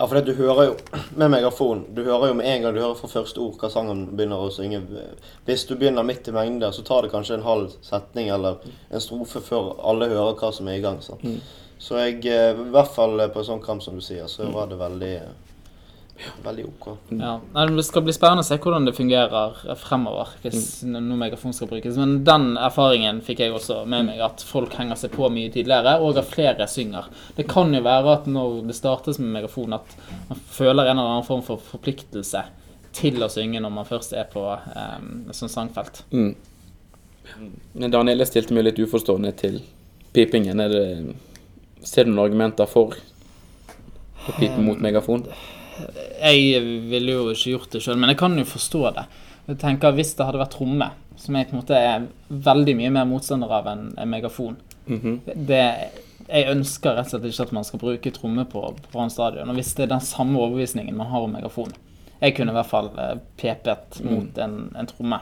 Ja, 0.00 0.06
for 0.08 0.16
det 0.16 0.32
du 0.32 0.34
hører 0.34 0.64
jo 0.64 0.76
med 1.12 1.28
megafon 1.30 1.82
Du 1.92 1.98
hører 2.06 2.30
jo 2.30 2.34
med 2.38 2.46
en 2.48 2.62
gang 2.62 2.72
du 2.72 2.80
hører 2.80 2.96
fra 2.96 3.08
første 3.12 3.40
ord 3.44 3.58
hva 3.60 3.68
sangen 3.68 4.06
begynner 4.16 4.40
å 4.40 4.52
synge. 4.54 4.78
Hvis 5.44 5.66
du 5.68 5.74
begynner 5.76 6.06
midt 6.08 6.30
i 6.30 6.32
mengde, 6.32 6.70
så 6.72 6.80
tar 6.88 7.04
det 7.04 7.10
kanskje 7.12 7.36
en 7.36 7.44
halv 7.44 7.74
setning 7.84 8.30
eller 8.32 8.64
en 8.88 9.04
strofe 9.04 9.42
før 9.44 9.74
alle 9.90 10.08
hører 10.08 10.38
hva 10.40 10.50
som 10.56 10.70
er 10.72 10.78
i 10.78 10.80
gang. 10.86 11.02
sant? 11.04 11.20
Så 11.76 12.00
jeg, 12.00 12.24
eh, 12.32 12.56
i 12.56 12.72
hvert 12.72 12.94
fall 12.96 13.20
på 13.28 13.42
en 13.42 13.48
sånn 13.50 13.60
kamp 13.60 13.84
som 13.84 14.00
du 14.00 14.00
sier, 14.00 14.24
så 14.24 14.48
var 14.52 14.72
det 14.72 14.80
veldig 14.80 15.12
Veldig 16.44 16.64
OK. 16.68 16.86
Ja. 17.16 17.38
Nei, 17.54 17.66
Det 17.76 17.84
skal 17.86 18.02
bli 18.02 18.12
spennende 18.12 18.42
å 18.44 18.46
se 18.48 18.58
hvordan 18.60 18.84
det 18.88 18.94
fungerer 18.96 19.54
fremover 19.80 20.28
hvis 20.42 20.82
Mm. 20.84 20.98
når 21.08 21.16
megafon 21.22 21.54
skal 21.54 21.68
brukes. 21.68 21.96
Men 21.96 22.24
den 22.24 22.56
erfaringen 22.56 23.20
fikk 23.22 23.38
jeg 23.40 23.52
også 23.52 23.86
med 23.86 24.06
meg, 24.06 24.20
at 24.20 24.40
folk 24.42 24.72
henger 24.74 24.96
seg 24.96 25.10
på 25.12 25.30
mye 25.32 25.50
tidligere, 25.52 25.98
og 26.00 26.18
at 26.18 26.24
flere 26.28 26.66
synger. 26.68 27.06
Det 27.36 27.46
kan 27.48 27.72
jo 27.72 27.80
være 27.80 28.12
at 28.12 28.26
når 28.26 28.66
det 28.66 28.74
startes 28.76 29.18
med 29.18 29.32
megafon, 29.42 29.72
at 29.74 29.96
man 30.28 30.38
føler 30.50 30.90
en 30.90 30.98
eller 30.98 31.10
annen 31.16 31.24
form 31.26 31.42
for 31.42 31.56
forpliktelse 31.58 32.44
til 32.92 33.22
å 33.22 33.28
synge 33.30 33.60
når 33.62 33.70
man 33.72 33.84
først 33.86 34.12
er 34.12 34.24
på 34.24 34.42
um, 34.42 35.24
et 35.28 35.34
sånt 35.36 35.50
sangfelt. 35.52 36.02
Mm. 36.12 36.34
Daniel, 37.90 38.18
jeg 38.18 38.26
stilte 38.26 38.52
meg 38.56 38.64
litt 38.64 38.78
uforstående 38.82 39.30
til 39.38 39.60
pipingen. 40.12 40.58
Er 40.60 40.68
det, 40.68 41.14
ser 41.86 42.04
du 42.04 42.10
noen 42.10 42.24
argumenter 42.26 42.66
for 42.68 42.96
å 44.28 44.34
pipe 44.38 44.58
mot 44.60 44.80
megafon? 44.82 45.24
Jeg 46.20 46.62
ville 46.90 47.12
jo 47.16 47.30
ikke 47.32 47.50
gjort 47.56 47.70
det 47.74 47.82
sjøl, 47.84 47.96
men 48.00 48.12
jeg 48.12 48.18
kan 48.20 48.36
jo 48.38 48.44
forstå 48.44 48.82
det. 48.96 49.04
Jeg 49.48 49.58
tenker 49.58 49.92
Hvis 49.96 50.14
det 50.16 50.26
hadde 50.26 50.38
vært 50.42 50.54
tromme, 50.56 50.90
som 51.16 51.36
jeg 51.36 51.48
på 51.50 51.56
en 51.56 51.60
måte 51.62 51.76
er 51.76 52.06
veldig 52.30 52.74
mye 52.78 52.90
mer 52.94 53.08
motstander 53.10 53.50
av 53.52 53.66
enn 53.72 53.90
en 53.98 54.08
megafon 54.10 54.56
Mhm. 54.90 55.20
det, 55.46 55.64
Jeg 56.30 56.46
ønsker 56.46 56.94
rett 56.96 57.12
og 57.14 57.20
slett 57.20 57.24
ikke 57.32 57.42
at 57.42 57.52
man 57.52 57.64
skal 57.64 57.78
bruke 57.80 58.10
tromme 58.12 58.44
på 58.48 58.60
Brann 58.92 59.10
stadion. 59.10 59.48
Og 59.50 59.54
hvis 59.56 59.74
det 59.74 59.84
er 59.84 59.94
den 59.94 60.00
samme 60.00 60.38
overbevisningen 60.38 60.96
man 60.96 61.06
har 61.10 61.22
om 61.22 61.32
megafon 61.32 61.72
Jeg 62.22 62.34
kunne 62.36 62.50
i 62.50 62.54
hvert 62.54 62.66
fall 62.70 62.90
eh, 62.98 63.16
pepet 63.36 64.00
mot 64.04 64.38
en, 64.38 64.70
en 64.76 64.86
tromme. 64.86 65.20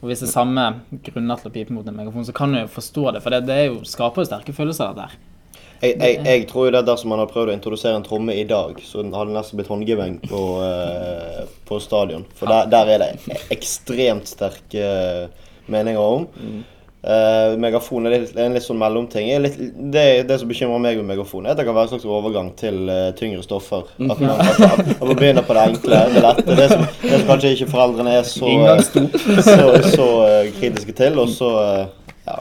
Og 0.00 0.08
hvis 0.08 0.20
det 0.20 0.28
er 0.28 0.32
samme 0.32 0.80
grunner 1.04 1.36
til 1.36 1.50
å 1.50 1.52
pipe 1.52 1.70
mot 1.74 1.86
en 1.86 1.94
megafon, 1.96 2.24
så 2.24 2.32
kan 2.32 2.52
jeg 2.54 2.62
jo 2.68 2.68
forstå 2.80 3.12
det. 3.14 3.22
For 3.22 3.30
det, 3.30 3.46
det 3.46 3.66
jo, 3.66 3.80
skaper 3.84 4.22
jo 4.22 4.28
sterke 4.30 4.52
følelser, 4.54 4.94
dette 4.94 5.08
her. 5.08 5.16
Jeg, 5.82 5.94
jeg, 5.94 6.20
jeg 6.26 6.46
tror 6.50 6.68
jo 6.68 6.72
det 6.74 6.86
dersom 6.88 7.12
man 7.12 7.22
hadde 7.22 7.34
prøvd 7.34 7.52
å 7.52 7.54
introdusere 7.54 7.98
en 7.98 8.06
tromme 8.06 8.34
i 8.34 8.46
dag, 8.48 8.80
så 8.82 9.04
hadde 9.04 9.28
det 9.30 9.36
nesten 9.36 9.60
blitt 9.60 9.70
håndgeveng 9.70 10.16
på, 10.24 10.40
uh, 10.62 11.44
på 11.68 11.78
stadion. 11.82 12.26
For 12.38 12.50
der, 12.50 12.66
der 12.72 12.90
er 12.96 13.04
det 13.04 13.38
ekstremt 13.54 14.26
sterke 14.30 14.88
meninger 15.70 16.02
om. 16.02 16.26
Eh, 16.98 17.52
megafon 17.62 18.08
er, 18.08 18.16
litt, 18.16 18.32
er 18.34 18.48
en 18.48 18.56
litt 18.56 18.64
sånn 18.64 18.80
mellomting. 18.80 19.28
Litt, 19.44 19.58
det, 19.94 20.02
det 20.26 20.38
som 20.40 20.48
bekymrer 20.50 20.80
meg 20.82 20.98
med 20.98 21.12
megafon, 21.12 21.46
er 21.46 21.54
at 21.54 21.60
det 21.60 21.66
kan 21.68 21.76
være 21.76 21.86
en 21.86 21.92
slags 21.92 22.06
overgang 22.10 22.48
til 22.58 22.90
uh, 22.90 23.12
tyngre 23.18 23.44
stoffer. 23.46 23.86
At 24.02 24.18
man, 24.18 24.32
at, 24.34 24.58
at, 24.66 24.82
at 24.96 25.04
man 25.04 25.14
begynner 25.14 25.46
på 25.46 25.54
det 25.54 25.66
enkle, 25.70 26.00
det 26.16 26.24
lette. 26.24 26.56
Det 26.58 26.66
som, 26.72 26.82
det 27.04 27.12
som 27.12 27.28
kanskje 27.30 27.52
ikke 27.54 27.70
foreldrene 27.70 28.16
er 28.18 28.26
så, 28.26 28.50
så, 29.46 29.68
så 29.94 30.08
eh, 30.26 30.50
kritiske 30.58 30.96
til. 30.98 31.22
Og 31.22 31.30
så 31.32 31.52
eh, 31.62 32.10
ja. 32.26 32.40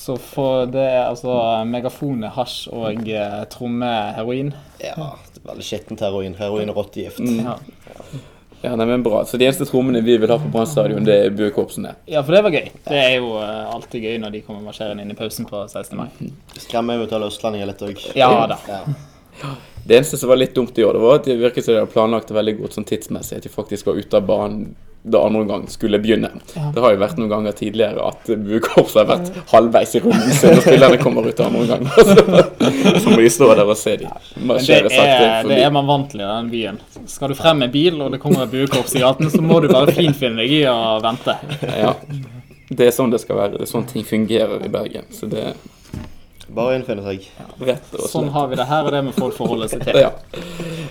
Så 0.00 0.16
for 0.16 0.64
det 0.72 0.80
er 0.80 1.02
altså 1.10 1.34
megafone, 1.68 2.30
hasj 2.32 2.70
og 2.72 3.08
eh, 3.08 3.40
tromme 3.52 3.90
heroin. 4.16 4.54
ja. 4.80 5.10
Det 5.30 5.42
er 5.44 5.48
veldig 5.54 5.64
skittent 5.64 6.00
heroin. 6.04 6.34
Heroin 6.36 6.68
og 6.72 6.76
rottegift. 6.80 7.20
Ja. 7.20 7.54
Ja, 8.60 8.74
nei, 8.76 8.84
men 8.84 9.02
bra. 9.02 9.22
Så 9.24 9.38
de 9.40 9.46
eneste 9.48 9.64
trommene 9.64 10.02
vi 10.04 10.18
vil 10.20 10.28
ha 10.28 10.36
på 10.36 10.50
Brann 10.52 10.68
stadion, 10.68 11.04
det 11.04 11.14
er 11.16 11.30
buekorpsene. 11.32 11.94
Ja, 12.12 12.20
for 12.20 12.36
det 12.36 12.42
var 12.44 12.52
gøy. 12.52 12.66
Det 12.84 12.98
er 12.98 13.14
jo 13.16 13.30
eh, 13.40 13.70
alltid 13.72 14.04
gøy 14.04 14.18
når 14.20 14.34
de 14.34 14.42
kommer 14.44 14.66
marsjerende 14.66 15.04
inn 15.06 15.14
i 15.14 15.16
pausen 15.16 15.48
på 15.48 15.62
16. 15.64 15.96
mai. 15.96 16.10
Skremmer 16.60 17.00
eventuelle 17.00 17.30
østlendinger 17.32 17.70
litt 17.72 17.84
òg. 17.86 18.02
Ja 18.20 18.28
da. 18.52 18.58
Ja. 18.68 18.82
Det 19.84 19.96
eneste 19.96 20.20
som 20.20 20.28
var 20.28 20.38
litt 20.38 20.54
dumt 20.54 20.76
i 20.78 20.84
år, 20.84 20.94
det 20.94 21.02
var 21.02 21.18
at 21.18 21.26
det 21.26 21.38
virket 21.40 21.64
som 21.64 21.74
de 21.74 21.80
hadde 21.80 21.92
planlagt 21.92 22.28
det 22.30 22.36
veldig 22.36 22.56
godt 22.60 22.76
sånn 22.76 22.86
tidsmessig, 22.88 23.40
at 23.40 23.48
de 23.48 23.52
faktisk 23.52 23.88
var 23.88 23.98
ute 23.98 24.18
av 24.20 24.26
banen 24.28 24.70
da 25.02 25.22
andre 25.24 25.40
omgang 25.40 25.68
skulle 25.68 25.98
begynne. 25.98 26.28
Det 26.74 26.80
har 26.80 26.92
jo 26.92 26.98
vært 27.00 27.16
noen 27.16 27.30
ganger 27.30 27.54
tidligere 27.56 28.04
at 28.10 28.26
buekorpset 28.28 28.98
har 29.00 29.06
vært 29.08 29.38
halvveis 29.48 29.94
i 29.96 30.02
runden 30.04 30.34
siden 30.36 30.60
spillerne 30.60 30.98
kommer 31.00 31.24
ut 31.24 31.40
av 31.40 31.48
andre 31.48 31.62
omgang. 31.62 31.86
Så, 32.60 33.00
så 33.00 33.10
må 33.14 33.16
de 33.22 33.30
stå 33.32 33.48
der 33.56 33.64
og 33.64 33.78
se 33.80 33.94
de 34.02 34.06
Men 34.10 34.18
det 34.36 34.46
marsjere 34.50 34.90
sakte 34.92 35.24
er, 35.24 35.48
det 35.48 35.58
er 35.64 35.72
man 35.72 35.88
vant 35.88 36.10
til 36.12 36.20
i 36.20 36.26
den 36.28 36.50
byen. 36.52 36.80
Skal 37.08 37.32
du 37.32 37.38
frem 37.38 37.62
med 37.64 37.72
bil, 37.72 37.96
og 38.04 38.12
det 38.12 38.20
kommer 38.20 38.44
et 38.44 38.52
buekorps 38.52 38.94
i 38.98 39.02
gaten, 39.02 39.32
så 39.32 39.40
må 39.40 39.62
du 39.64 39.70
bare 39.72 39.94
finfinne 39.96 40.42
deg 40.42 40.52
i 40.60 40.62
å 40.68 40.98
vente. 41.04 41.36
Ja. 41.64 41.94
Det 42.68 42.90
er 42.90 42.94
sånn 42.94 43.10
det 43.10 43.22
skal 43.24 43.40
være. 43.40 43.56
Det 43.56 43.66
er 43.66 43.72
sånn 43.72 43.88
ting 43.88 44.04
fungerer 44.06 44.60
i 44.66 44.70
Bergen. 44.70 45.08
Så 45.16 45.30
det 45.30 45.54
Bare 46.54 46.74
innfinne 46.78 47.02
seg. 47.04 47.26
rett 47.62 47.92
og 47.94 48.08
Sånn 48.10 48.28
har 48.34 48.48
vi 48.50 48.56
det 48.58 48.66
her, 48.66 48.86
og 48.88 48.92
det 48.94 49.02
vi 49.06 49.12
folk 49.20 49.36
forholde 49.36 49.68
seg 49.70 49.84
til. 49.86 50.00
Ja. 50.04 50.10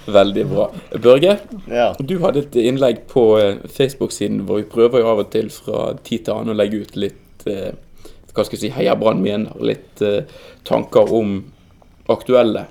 Veldig 0.10 0.45
bra. 0.50 0.69
Børge, 1.04 1.36
Ja. 1.67 1.89
du 2.00 2.15
hadde 2.24 2.45
et 2.45 2.56
innlegg 2.56 3.04
på 3.12 3.24
eh, 3.41 3.58
Facebook-siden 3.67 4.45
hvor 4.48 4.62
Vi 4.62 4.69
prøver 4.72 5.04
jo 5.04 5.10
av 5.12 5.19
og 5.26 5.30
til 5.34 5.50
fra 5.54 5.93
tid 6.04 6.26
til 6.26 6.34
annen 6.34 6.56
å 6.56 6.58
legge 6.58 6.82
ut 6.86 6.95
litt 6.95 7.45
eh, 7.48 7.72
hva 8.34 8.45
skal 8.45 8.56
jeg 8.56 8.62
si, 8.69 8.69
Heia 8.78 8.95
Brann 8.95 9.19
mener. 9.22 9.52
Litt 9.60 10.02
eh, 10.06 10.24
tanker 10.63 11.12
om 11.13 11.41
aktuelle 12.10 12.67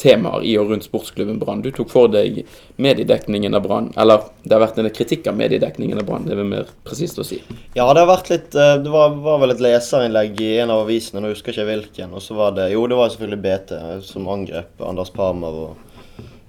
temaer 0.00 0.44
i 0.46 0.54
og 0.60 0.70
rundt 0.72 0.86
sportsklubben 0.86 1.38
Brann. 1.40 1.62
Du 1.64 1.70
tok 1.74 1.90
for 1.92 2.10
deg 2.12 2.42
mediedekningen 2.80 3.54
av 3.56 3.66
Brann. 3.66 3.90
Eller 4.00 4.24
det 4.42 4.56
har 4.56 4.64
vært 4.64 4.80
en 4.80 4.90
kritikk 4.94 5.28
av 5.30 5.36
mediedekningen 5.38 6.00
av 6.00 6.08
Brann, 6.08 6.24
det 6.26 6.34
er 6.34 6.40
vel 6.40 6.50
mer 6.52 6.72
presist 6.86 7.20
å 7.20 7.26
si. 7.26 7.40
Ja, 7.76 7.88
det 7.92 8.02
har 8.02 8.08
vært 8.10 8.32
litt 8.32 8.56
eh, 8.56 8.76
Det 8.82 8.92
var, 8.92 9.14
var 9.22 9.42
vel 9.42 9.54
et 9.54 9.62
leserinnlegg 9.64 10.40
i 10.44 10.50
en 10.64 10.72
av 10.74 10.86
avisene, 10.86 11.22
nå 11.22 11.34
husker 11.34 11.52
jeg 11.52 11.60
ikke 11.60 11.70
hvilken. 11.70 12.16
Og 12.16 12.24
så 12.24 12.38
var 12.38 12.56
det 12.56 12.70
Jo, 12.74 12.86
det 12.90 12.98
var 12.98 13.12
selvfølgelig 13.12 13.44
BT 13.46 13.78
som 14.08 14.28
angrep 14.32 14.84
Anders 14.86 15.12
Parmer 15.14 15.62
og 15.66 15.86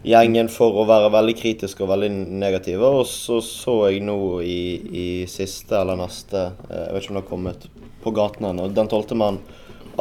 gjengen 0.08 0.50
for 0.50 0.80
å 0.82 0.86
være 0.90 1.12
veldig 1.14 1.36
kritiske 1.38 1.84
og 1.86 1.92
veldig 1.94 2.10
negative. 2.42 2.90
Og 3.02 3.06
så 3.10 3.42
så 3.46 3.78
jeg 3.92 4.02
nå 4.06 4.18
i, 4.46 4.62
i 5.04 5.08
siste 5.30 5.78
eller 5.82 6.00
neste 6.00 6.48
eh, 6.70 6.88
Jeg 6.88 6.94
vet 6.96 7.04
ikke 7.04 7.14
om 7.14 7.20
det 7.20 7.24
har 7.24 7.32
kommet 7.34 7.68
på 8.02 8.16
gaten 8.18 8.50
ennå. 8.50 8.70
Den 8.74 8.90
tolvte 8.92 9.18
mann. 9.18 9.42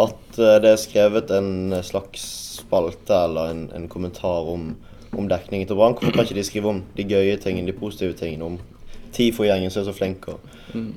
At 0.00 0.38
eh, 0.38 0.58
det 0.62 0.74
er 0.74 0.80
skrevet 0.80 1.32
en 1.34 1.74
slags 1.86 2.24
spalte 2.60 3.16
eller 3.26 3.54
en, 3.54 3.64
en 3.76 3.88
kommentar 3.90 4.48
om, 4.50 4.74
om 5.16 5.30
dekningen 5.30 5.68
til 5.68 5.78
Brann. 5.78 5.96
Hvorfor 5.98 6.16
kan 6.16 6.28
ikke 6.28 6.38
de 6.40 6.46
skrive 6.46 6.74
om 6.74 6.84
de 6.96 7.06
gøye 7.08 7.38
tingene, 7.42 7.70
de 7.70 7.76
positive 7.76 8.16
tingene? 8.18 8.52
Om 8.52 8.60
TIFO-gjengen 9.12 9.72
som 9.72 9.82
er 9.82 9.88
så 9.88 9.94
flink 9.96 10.28
og, 10.30 10.42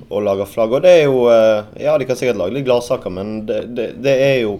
og 0.08 0.22
lager 0.22 0.48
flagg. 0.48 0.76
Og 0.76 0.84
det 0.84 0.92
er 1.00 1.06
jo 1.08 1.24
eh, 1.32 1.82
Ja, 1.86 1.96
de 1.98 2.06
kan 2.08 2.18
sikkert 2.18 2.40
lage 2.40 2.56
litt 2.56 2.68
gladsaker, 2.68 3.12
men 3.14 3.40
det, 3.48 3.64
det, 3.74 3.88
det 4.04 4.14
er 4.14 4.36
jo 4.44 4.58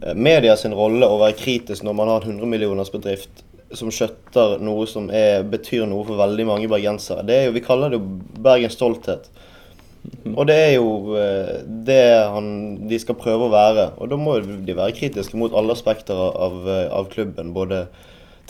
eh, 0.00 0.14
media 0.14 0.56
sin 0.56 0.76
rolle 0.76 1.08
å 1.08 1.20
være 1.22 1.38
kritisk 1.40 1.86
når 1.86 1.98
man 1.98 2.12
har 2.12 2.24
en 2.24 2.38
100 2.38 2.52
millioners 2.54 2.92
bedrift 2.94 3.44
som 3.74 3.90
skjøtter 3.90 4.60
noe 4.62 4.86
som 4.88 5.08
er, 5.10 5.42
betyr 5.46 5.88
noe 5.90 6.06
for 6.06 6.18
veldig 6.20 6.46
mange 6.46 6.70
bergensere. 6.70 7.24
Det 7.26 7.34
er 7.36 7.48
jo, 7.48 7.56
Vi 7.56 7.64
kaller 7.66 7.92
det 7.92 7.98
jo 7.98 8.42
Bergens 8.46 8.76
stolthet. 8.78 9.26
Og 10.34 10.46
det 10.48 10.56
er 10.56 10.72
jo 10.76 11.16
eh, 11.18 11.62
det 11.86 12.02
han, 12.32 12.48
de 12.90 12.98
skal 13.00 13.18
prøve 13.18 13.46
å 13.46 13.52
være. 13.52 13.86
Og 14.00 14.10
da 14.10 14.18
må 14.20 14.36
de 14.42 14.76
være 14.76 14.94
kritiske 14.96 15.38
mot 15.38 15.54
alle 15.56 15.74
aspekter 15.76 16.16
av, 16.16 16.58
av 16.66 17.08
klubben. 17.12 17.52
Både 17.56 17.86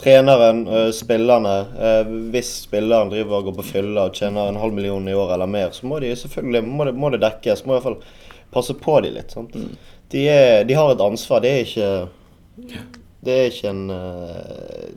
treneren, 0.01 0.65
eh, 0.69 0.91
spillerne. 0.97 1.57
Eh, 1.79 2.13
Hvis 2.35 2.53
spilleren 2.67 3.13
driver 3.13 3.41
og 3.41 3.51
går 3.51 3.59
på 3.61 3.69
fylla 3.73 4.09
og 4.09 4.19
tjener 4.19 4.51
en 4.51 4.61
halv 4.61 4.77
million 4.77 5.09
i 5.09 5.17
år 5.17 5.35
eller 5.37 5.51
mer, 5.51 5.73
så 5.77 5.89
må 5.89 6.01
de 6.01 6.15
må 6.63 6.89
det, 6.89 6.95
må 6.95 7.13
det 7.15 7.23
dekkes. 7.25 7.65
Må 7.65 7.75
i 7.75 7.79
hvert 7.79 7.89
fall 7.91 8.01
passe 8.55 8.77
på 8.81 9.01
de 9.05 9.15
litt. 9.17 9.35
Sant? 9.37 9.57
De, 10.13 10.29
er, 10.31 10.65
de 10.65 10.77
har 10.79 10.93
et 10.93 11.05
ansvar. 11.05 11.43
Det 11.45 11.53
er 11.53 11.67
ikke 11.67 12.85
Det 13.27 13.35
er 13.35 13.49
ikke 13.51 13.71
en 13.73 13.89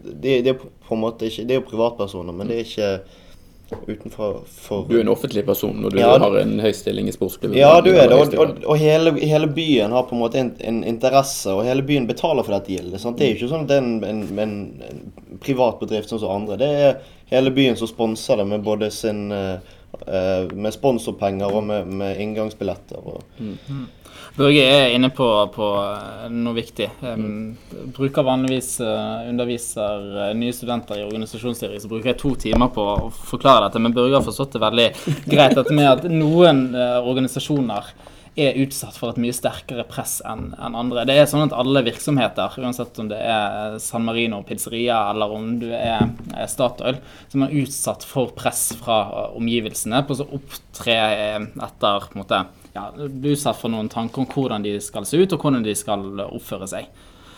De, 0.06 0.36
de 0.46 0.52
er 0.52 0.60
på 0.60 0.94
en 0.96 1.02
måte 1.02 1.28
ikke 1.28 1.44
Det 1.48 1.56
er 1.56 1.60
jo 1.60 1.66
privatpersoner, 1.68 2.36
men 2.36 2.48
det 2.48 2.60
er 2.60 2.68
ikke 2.68 2.92
utenfor 3.88 4.40
for 4.50 4.86
Du 4.90 4.96
er 4.98 5.02
en 5.04 5.12
offentlig 5.14 5.44
person 5.46 5.76
når 5.82 5.94
du 5.94 6.00
Ja, 6.02 6.12
har 6.22 6.38
en 6.42 6.56
høy 6.60 6.72
stilling 6.74 7.08
i 7.10 7.14
sportsklubben. 7.16 7.58
ja, 7.58 7.72
du 7.86 7.90
er 7.92 8.08
det. 8.10 8.18
Og, 8.18 8.34
og, 8.42 8.64
og 8.66 8.78
hele, 8.82 9.14
hele 9.22 9.48
byen 9.48 9.92
har 9.96 10.04
på 10.10 10.16
en 10.18 10.22
måte 10.24 10.40
en, 10.42 10.52
en 10.66 10.84
interesse, 10.84 11.52
og 11.54 11.64
hele 11.68 11.84
byen 11.86 12.08
betaler 12.10 12.44
for 12.48 12.56
dette 12.58 12.74
gildet. 12.74 13.02
Sant? 13.02 13.18
Det 13.20 13.28
er 13.28 13.34
jo 13.34 13.40
ikke 13.40 13.52
sånn 13.54 13.66
at 13.68 13.72
det 13.74 13.78
er 13.78 13.86
en, 13.86 14.04
en, 14.04 14.24
en, 14.40 14.56
en 14.90 15.38
privat 15.44 15.80
bedrift 15.82 16.10
sånn 16.10 16.22
som 16.24 16.34
andre. 16.42 16.58
Det 16.62 16.72
er 16.90 16.98
hele 17.34 17.52
byen 17.54 17.78
som 17.78 17.88
sponser 17.92 18.42
det 18.42 18.48
med 18.50 18.64
både 18.66 18.90
sin 18.92 19.28
eh, 19.32 19.60
eh, 20.08 20.50
Med 20.54 20.74
sponsorpenger 20.74 21.54
og 21.54 21.64
med, 21.70 21.88
med 22.02 22.20
inngangsbilletter. 22.26 23.06
Og, 23.06 23.22
Børge 24.40 24.62
er 24.64 24.94
inne 24.96 25.10
på, 25.12 25.26
på 25.52 25.70
eh, 25.84 26.28
noe 26.32 26.56
viktig. 26.56 26.90
Um, 27.04 27.58
bruker 27.96 28.24
vanligvis 28.24 28.76
uh, 28.84 29.26
underviser 29.28 30.06
uh, 30.16 30.28
nye 30.38 30.56
studenter 30.56 31.02
i 31.02 31.08
organisasjonsstyring, 31.08 31.82
så 31.82 31.92
bruker 31.92 32.14
jeg 32.14 32.22
to 32.22 32.36
timer 32.48 32.72
på 32.76 32.86
å 32.86 33.10
forklare 33.12 33.68
dette. 33.68 33.82
Men 33.84 33.96
Børge 33.98 34.20
har 34.20 34.26
forstått 34.26 34.56
det 34.56 34.64
veldig 34.64 34.88
greit. 35.26 35.58
Dette 35.58 35.76
med 35.76 35.92
at 35.92 36.08
noen 36.14 36.70
uh, 36.78 37.02
organisasjoner 37.04 37.92
er 38.40 38.60
utsatt 38.62 38.96
for 38.96 39.12
et 39.12 39.20
mye 39.20 39.36
sterkere 39.36 39.84
press 39.90 40.20
enn 40.28 40.54
en 40.56 40.78
andre. 40.78 41.04
Det 41.08 41.18
er 41.18 41.28
sånn 41.28 41.48
at 41.48 41.56
alle 41.56 41.82
virksomheter, 41.84 42.56
uansett 42.62 43.00
om 43.02 43.10
det 43.12 43.20
er 43.20 43.76
San 43.84 44.06
Marino 44.08 44.40
pizzeria 44.48 45.02
eller 45.12 45.34
om 45.36 45.50
du 45.60 45.68
er 45.76 46.06
Statoil, 46.48 47.02
som 47.32 47.44
er 47.44 47.58
utsatt 47.60 48.06
for 48.08 48.32
press 48.38 48.70
fra 48.80 49.02
omgivelsene 49.36 50.04
på 50.08 50.20
å 50.22 50.30
opptre 50.40 50.96
etter 50.96 52.08
på 52.08 52.16
en 52.16 52.22
måte, 52.22 52.44
ja, 52.80 53.08
bli 53.08 53.36
utsatt 53.36 53.60
for 53.60 53.72
noen 53.74 53.92
tanker 53.92 54.24
om 54.24 54.28
hvordan 54.32 54.66
de 54.66 54.78
skal 54.84 55.08
se 55.08 55.20
ut 55.20 55.36
og 55.36 55.44
hvordan 55.44 55.66
de 55.66 55.76
skal 55.78 56.24
oppføre 56.30 56.70
seg. 56.72 56.90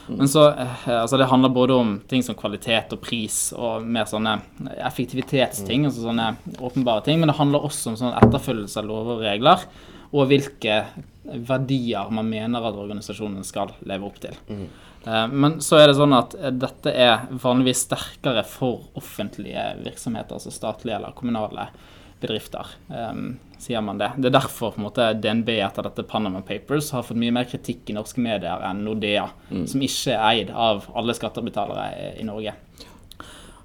Men 0.08 0.30
så, 0.30 0.48
eh, 0.50 1.02
altså 1.02 1.18
Det 1.18 1.26
handler 1.26 1.50
både 1.50 1.74
om 1.74 2.02
ting 2.08 2.24
som 2.24 2.36
kvalitet 2.36 2.94
og 2.96 3.02
pris 3.02 3.54
og 3.56 3.86
mer 3.86 4.10
sånne 4.10 4.40
effektivitetsting, 4.82 5.86
altså 5.88 6.08
sånne 6.08 6.34
åpenbare 6.60 7.06
ting, 7.06 7.22
men 7.22 7.32
det 7.32 7.38
handler 7.38 7.68
også 7.68 7.94
om 7.94 8.00
sånn 8.00 8.18
etterfølgelse 8.20 8.82
av 8.82 8.90
lover 8.90 9.20
og 9.20 9.26
regler, 9.26 9.66
og 10.12 10.28
hvilke 10.28 10.82
verdier 11.48 12.10
man 12.12 12.28
mener 12.28 12.66
at 12.68 12.80
organisasjonen 12.80 13.46
skal 13.48 13.72
leve 13.88 14.08
opp 14.10 14.18
til. 14.24 14.36
Mm. 14.50 14.66
Men 15.32 15.56
så 15.66 15.80
er 15.80 15.90
det 15.90 15.96
sånn 15.98 16.14
at 16.14 16.36
eh, 16.38 16.52
dette 16.54 16.92
er 16.92 17.30
vanligvis 17.32 17.86
sterkere 17.88 18.44
for 18.46 18.90
offentlige 19.00 19.64
virksomheter, 19.86 20.38
altså 20.38 20.54
statlige 20.54 21.00
eller 21.00 21.16
kommunale 21.18 21.70
bedrifter, 22.22 22.66
Um, 22.90 23.40
sier 23.62 23.82
man 23.86 23.98
det. 24.02 24.12
Det 24.18 24.30
er 24.32 24.40
derfor 24.40 24.72
på 24.74 24.82
en 24.82 24.88
måte, 24.88 25.06
DNB 25.22 25.50
etter 25.62 25.86
dette 25.86 26.04
Panama 26.10 26.42
Papers 26.42 26.90
har 26.96 27.04
fått 27.06 27.18
mye 27.22 27.34
mer 27.36 27.46
kritikk 27.46 27.90
i 27.90 27.94
norske 27.94 28.18
medier 28.24 28.64
enn 28.66 28.84
Nordea, 28.86 29.28
som 29.70 29.82
ikke 29.86 30.16
er 30.16 30.24
eid 30.32 30.50
av 30.52 30.88
alle 30.96 31.14
skattebetalere 31.14 32.18
i- 32.20 32.24
Norge. 32.26 32.54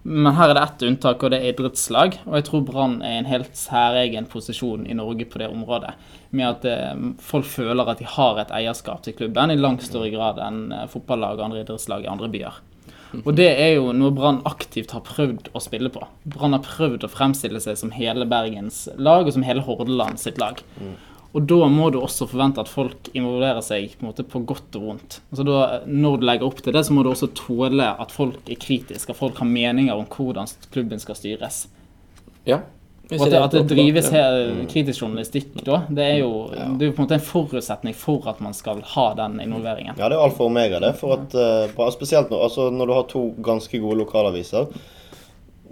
Men 0.07 0.35
her 0.37 0.51
er 0.51 0.55
det 0.55 0.63
ett 0.63 0.83
unntak, 0.87 1.23
og 1.25 1.31
det 1.33 1.41
er 1.43 1.49
idrettslag. 1.53 2.19
Og 2.27 2.35
jeg 2.39 2.45
tror 2.47 2.61
Brann 2.69 3.01
er 3.03 3.17
i 3.17 3.19
en 3.19 3.25
helt 3.27 3.57
særegen 3.59 4.29
posisjon 4.31 4.85
i 4.87 4.95
Norge 4.95 5.25
på 5.27 5.39
det 5.43 5.49
området. 5.51 5.95
Med 6.31 6.47
at 6.47 6.65
eh, 6.71 6.95
folk 7.19 7.45
føler 7.45 7.89
at 7.91 7.99
de 7.99 8.05
har 8.05 8.39
et 8.39 8.53
eierskap 8.55 9.03
til 9.03 9.15
klubben 9.19 9.51
i 9.51 9.57
langt 9.59 9.83
større 9.83 10.13
grad 10.15 10.39
enn 10.39 10.71
eh, 10.73 10.87
fotballag 10.93 11.41
og 11.41 11.49
andre 11.49 11.65
idrettslag 11.65 12.05
i 12.07 12.13
andre 12.13 12.29
byer. 12.31 12.61
Og 13.25 13.35
det 13.39 13.49
er 13.49 13.77
jo 13.77 13.91
noe 13.97 14.15
Brann 14.15 14.43
aktivt 14.49 14.93
har 14.97 15.05
prøvd 15.07 15.51
å 15.57 15.63
spille 15.63 15.91
på. 15.93 16.03
Brann 16.29 16.57
har 16.57 16.65
prøvd 16.65 17.07
å 17.07 17.13
fremstille 17.13 17.61
seg 17.63 17.79
som 17.81 17.93
hele 17.95 18.27
Bergens 18.29 18.87
lag, 18.97 19.27
og 19.27 19.35
som 19.37 19.47
hele 19.47 19.65
Hordaland 19.67 20.21
sitt 20.21 20.41
lag. 20.43 20.61
Og 21.37 21.45
da 21.45 21.67
må 21.69 21.91
du 21.93 21.99
også 22.01 22.29
forvente 22.31 22.63
at 22.63 22.71
folk 22.73 23.11
involverer 23.13 23.61
seg 23.65 23.99
på, 23.99 24.07
måte, 24.09 24.25
på 24.25 24.41
godt 24.49 24.79
og 24.79 24.87
vondt. 24.89 25.19
Altså 25.29 25.45
da, 25.45 25.59
når 25.85 26.21
du 26.21 26.27
legger 26.31 26.49
opp 26.49 26.63
til 26.65 26.77
det, 26.77 26.85
så 26.87 26.97
må 26.97 27.05
du 27.05 27.11
også 27.11 27.29
tåle 27.37 27.91
at 27.93 28.15
folk 28.15 28.49
er 28.49 28.61
kritiske, 28.63 29.13
at 29.13 29.21
folk 29.21 29.43
har 29.43 29.51
meninger 29.51 29.93
om 29.93 30.09
hvordan 30.09 30.49
klubben 30.73 31.03
skal 31.03 31.19
styres. 31.19 31.67
Ja. 32.49 32.63
Og 33.07 33.23
at 33.23 33.31
det, 33.31 33.39
at 33.39 33.53
det 33.55 33.63
drives 33.71 34.09
her 34.11 34.37
kritisk 34.67 35.05
journalistikk 35.05 35.53
da, 35.63 35.85
det 35.95 36.03
er 36.03 36.17
jo 36.25 36.31
det 36.51 36.89
er 36.89 36.95
på 36.95 37.03
en 37.03 37.05
måte 37.05 37.19
en 37.21 37.23
forutsetning 37.23 37.95
for 37.95 38.27
at 38.33 38.41
man 38.43 38.57
skal 38.57 38.81
ha 38.97 39.07
den 39.21 39.39
involveringen. 39.45 39.95
Ja, 39.95 40.09
det 40.11 40.19
er 40.19 40.25
alfa 40.25 40.43
og 40.43 40.51
omega, 40.51 40.81
det. 40.83 40.93
For 40.99 41.15
at, 41.15 41.37
eh, 41.39 41.91
Spesielt 41.95 42.33
når, 42.35 42.43
altså, 42.49 42.69
når 42.75 42.87
du 42.91 42.95
har 42.97 43.07
to 43.13 43.25
ganske 43.47 43.79
gode 43.79 44.01
lokalaviser. 44.03 44.67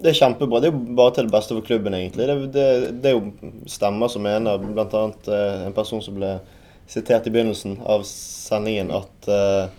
Det 0.04 0.12
er 0.12 0.18
kjempebra. 0.20 0.60
Det 0.60 0.70
er 0.70 0.76
jo 0.76 0.94
bare 0.94 1.14
til 1.16 1.26
det 1.26 1.34
beste 1.34 1.56
for 1.56 1.66
klubben, 1.66 1.94
egentlig. 1.98 2.28
Det, 2.28 2.52
det, 2.54 2.66
det 3.02 3.10
er 3.10 3.18
jo 3.18 3.56
stemmer 3.70 4.10
som 4.12 4.22
mener, 4.26 4.62
bl.a. 4.62 5.04
Uh, 5.26 5.66
en 5.66 5.74
person 5.74 6.02
som 6.04 6.14
ble 6.18 6.36
sitert 6.90 7.26
i 7.26 7.32
begynnelsen 7.34 7.78
av 7.88 8.02
sendingen, 8.06 8.90
at 8.94 9.28
eh, 9.32 9.72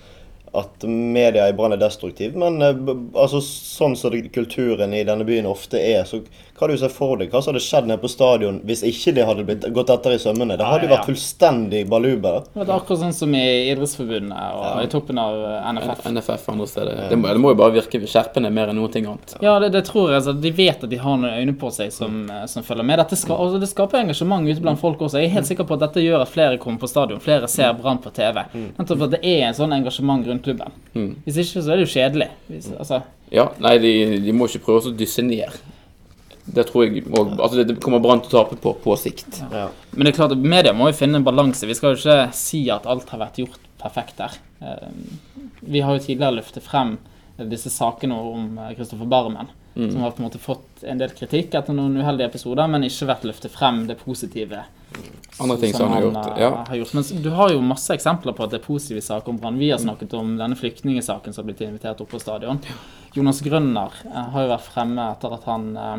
at 0.56 0.84
media 0.88 1.50
i 1.50 1.54
Brann 1.54 1.76
er 1.76 1.82
destruktiv. 1.82 2.36
Men 2.40 2.62
eh, 2.62 2.78
altså, 3.14 3.42
sånn 3.44 3.96
som 4.00 4.12
det- 4.14 4.32
kulturen 4.34 4.94
i 4.94 5.04
denne 5.04 5.28
byen 5.28 5.46
ofte 5.50 5.80
er, 5.80 6.04
så 6.08 6.22
kan 6.58 6.70
du 6.72 6.78
sett 6.80 6.94
for 6.96 7.18
deg 7.20 7.34
hva 7.34 7.42
hadde 7.44 7.60
skjedd 7.60 7.88
nede 7.90 8.00
på 8.00 8.08
stadion 8.12 8.62
hvis 8.64 8.84
ikke 8.88 9.12
de 9.18 9.24
hadde 9.28 9.44
blitt 9.48 9.66
gått 9.76 9.90
etter 9.92 10.14
i 10.16 10.20
sømmene. 10.22 10.56
Det 10.56 10.64
hadde 10.68 10.86
jo 10.86 10.90
Ja, 10.90 10.94
ja, 10.94 11.00
vært 11.02 11.10
fullstendig 11.10 11.82
baluba. 11.92 12.32
Det 12.54 12.64
er 12.64 12.72
akkurat 12.78 13.02
sånn 13.02 13.16
som 13.18 13.36
i 13.36 13.42
Idrettsforbundet 13.74 14.56
og 14.56 14.84
i 14.84 14.88
toppen 14.94 15.20
av 15.20 15.36
eh, 15.50 15.68
NFF. 15.76 16.06
NFF 16.16 16.48
andre 16.54 16.68
steder. 16.72 17.02
Det 17.12 17.20
må, 17.20 17.28
det 17.28 17.42
må 17.44 17.52
jo 17.52 17.60
bare 17.60 17.76
virke 17.76 18.00
skjerpende 18.08 18.52
mer 18.56 18.72
enn 18.72 18.80
noe 18.80 18.88
annet. 19.02 19.36
Ja, 19.44 19.58
det, 19.60 19.74
det 19.76 19.84
tror 19.90 20.10
jeg. 20.14 20.22
Altså, 20.22 20.36
de 20.46 20.54
vet 20.56 20.86
at 20.88 20.94
de 20.94 21.02
har 21.02 21.20
noen 21.20 21.36
øyne 21.42 21.58
på 21.60 21.74
seg 21.76 21.92
som, 21.92 22.24
eh, 22.32 22.46
som 22.52 22.64
følger 22.64 22.88
med. 22.88 23.02
Dette 23.04 23.20
skal, 23.20 23.36
altså, 23.50 23.60
det 23.60 23.72
skaper 23.74 24.02
engasjement 24.06 24.48
ute 24.48 24.64
blant 24.64 24.80
folk 24.80 25.04
også. 25.04 25.20
Jeg 25.20 25.32
er 25.34 25.36
helt 25.36 25.52
sikker 25.52 25.68
på 25.68 25.76
at 25.76 25.84
dette 25.90 26.06
gjør 26.08 26.24
at 26.24 26.32
flere 26.32 26.62
kommer 26.62 26.80
på 26.80 26.92
stadion. 26.92 27.20
Flere 27.24 27.52
ser 27.52 27.76
Brann 27.76 28.00
på 28.04 28.16
TV. 28.16 28.46
Nettopp 28.80 29.06
at 29.10 29.18
det 29.18 29.24
er 29.28 29.50
en 29.50 29.60
sånn 29.60 29.76
engasjement 29.76 30.24
rundt 30.32 30.48
klubben. 30.48 30.72
Hvis 31.28 31.42
ikke 31.44 31.66
så 31.68 31.76
er 31.76 31.82
det 31.82 31.90
jo 31.90 31.94
kjedelig. 31.98 32.32
Hvis, 32.48 32.72
altså, 32.80 33.04
Ja, 33.34 33.50
nei, 33.60 33.76
de, 33.82 33.92
de 34.24 34.34
må 34.38 34.48
ikke 34.48 34.64
prøve 34.70 34.92
å 34.92 34.96
dysse 34.96 35.24
ned. 35.26 35.52
Det 36.46 36.68
tror 36.70 36.86
jeg 36.86 37.06
òg 37.10 37.40
altså 37.42 37.64
det 37.66 37.80
kommer 37.82 38.00
Brann 38.04 38.22
til 38.22 38.30
å 38.36 38.44
tape 38.44 38.60
på 38.62 38.76
på 38.84 38.96
sikt. 39.02 39.40
Ja. 39.52 39.70
Men 39.96 40.06
det 40.06 40.14
er 40.14 40.20
klart 40.20 40.38
media 40.38 40.74
må 40.78 40.92
jo 40.92 40.98
finne 40.98 41.18
en 41.18 41.26
balanse. 41.26 41.66
Vi 41.66 41.74
skal 41.74 41.96
jo 41.96 42.02
ikke 42.02 42.34
si 42.38 42.68
at 42.70 42.86
alt 42.86 43.10
har 43.10 43.24
vært 43.24 43.40
gjort 43.42 43.60
perfekt 43.82 44.18
der. 44.22 44.38
Eh, 44.62 44.90
Vi 45.66 45.82
har 45.82 45.96
jo 45.98 46.04
tidligere 46.06 46.38
løftet 46.38 46.64
frem 46.64 46.98
disse 47.50 47.70
sakene 47.74 48.14
om 48.16 48.60
Kristoffer 48.78 49.10
Barmen. 49.10 49.48
Som 49.76 50.00
har 50.06 50.12
på 50.16 50.22
en 50.22 50.30
måte 50.30 50.40
fått 50.40 50.86
en 50.88 50.98
del 51.02 51.10
kritikk 51.12 51.54
etter 51.58 51.74
noen 51.76 51.98
uheldige 52.00 52.30
episoder, 52.30 52.68
men 52.72 52.86
ikke 52.88 53.10
vært 53.10 53.26
løftet 53.28 53.52
frem 53.52 53.82
det 53.90 53.98
positive. 54.00 54.62
Andre 55.40 55.58
ting 55.60 55.74
som 55.74 55.90
han 55.92 55.98
har 55.98 56.02
gjort. 56.06 56.38
eh, 56.38 56.42
Ja. 56.44 56.50
har 56.68 56.76
gjort. 56.76 56.94
Men 56.94 57.22
du 57.24 57.30
har 57.30 57.50
jo 57.52 57.62
masse 57.62 57.90
eksempler 57.94 58.34
på 58.34 58.44
at 58.46 58.52
det 58.52 58.62
er 58.62 58.66
positive 58.66 59.02
saker 59.02 59.30
om 59.30 59.38
Brann. 59.38 59.58
Vi 59.60 59.70
har 59.70 59.80
snakket 59.80 60.14
om 60.14 60.38
denne 60.38 60.56
flyktningesaken 60.56 61.34
som 61.34 61.44
har 61.44 61.54
blitt 61.54 61.62
invitert 61.68 62.00
opp 62.02 62.10
på 62.10 62.20
stadion. 62.22 62.60
Jonas 63.14 63.42
Grønner 63.42 63.92
eh, 64.06 64.30
har 64.32 64.42
jo 64.46 64.50
vært 64.54 64.62
fremme 64.72 65.12
etter 65.12 65.34
at 65.34 65.44
han 65.44 65.76
eh, 65.76 65.98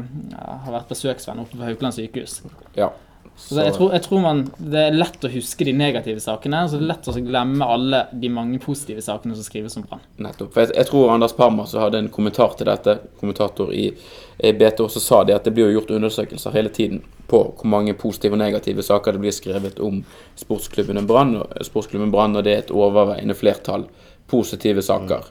har 0.65 0.73
vært 0.73 0.89
besøksvenn 0.89 1.39
oppe 1.41 1.57
på 1.59 1.65
Haukeland 1.69 1.95
sykehus. 1.95 2.41
ja. 2.75 2.91
Så 3.37 3.59
jeg, 3.61 3.75
tror, 3.77 3.93
jeg 3.93 4.03
tror 4.03 4.21
man, 4.25 4.39
Det 4.57 4.81
er 4.81 4.95
lett 4.97 5.25
å 5.25 5.29
huske 5.31 5.65
de 5.69 5.73
negative 5.77 6.21
sakene, 6.25 6.63
så 6.69 6.79
det 6.79 6.87
er 6.87 6.91
lett 6.95 7.09
å 7.13 7.13
glemme 7.21 7.67
alle 7.69 8.01
de 8.13 8.31
mange 8.33 8.59
positive 8.63 9.03
sakene 9.05 9.37
som 9.37 9.45
skrives 9.45 9.77
om 9.77 9.85
Brann. 9.85 10.01
Nettopp. 10.25 10.55
For 10.55 10.65
jeg, 10.65 10.73
jeg 10.75 10.89
tror 10.89 11.13
Anders 11.13 11.35
Parma 11.37 11.67
som 11.69 11.85
hadde 11.85 12.01
en 12.01 12.09
kommentar 12.09 12.57
til 12.57 12.67
dette, 12.71 12.99
kommentator 13.21 13.75
i 13.77 13.91
i 14.37 14.51
BT, 14.53 14.83
også 14.85 15.01
sa 15.01 15.23
det 15.25 15.33
at 15.33 15.47
det 15.49 15.55
blir 15.57 15.71
gjort 15.73 15.91
undersøkelser 15.97 16.53
hele 16.53 16.69
tiden 16.69 16.99
på 17.27 17.39
hvor 17.57 17.69
mange 17.73 17.95
positive 17.97 18.37
og 18.37 18.43
negative 18.43 18.83
saker 18.85 19.17
det 19.17 19.23
blir 19.23 19.33
skrevet 19.33 19.79
om 19.81 20.03
sportsklubben 20.37 21.07
Brann, 21.09 21.37
og- 21.41 21.55
sportsklubben 21.65 22.11
Brann, 22.13 22.37
og 22.37 22.45
det 22.45 22.53
er 22.53 22.59
et 22.59 22.71
overveiende 22.75 23.35
flertall 23.35 23.87
positive 24.29 24.83
saker 24.83 25.25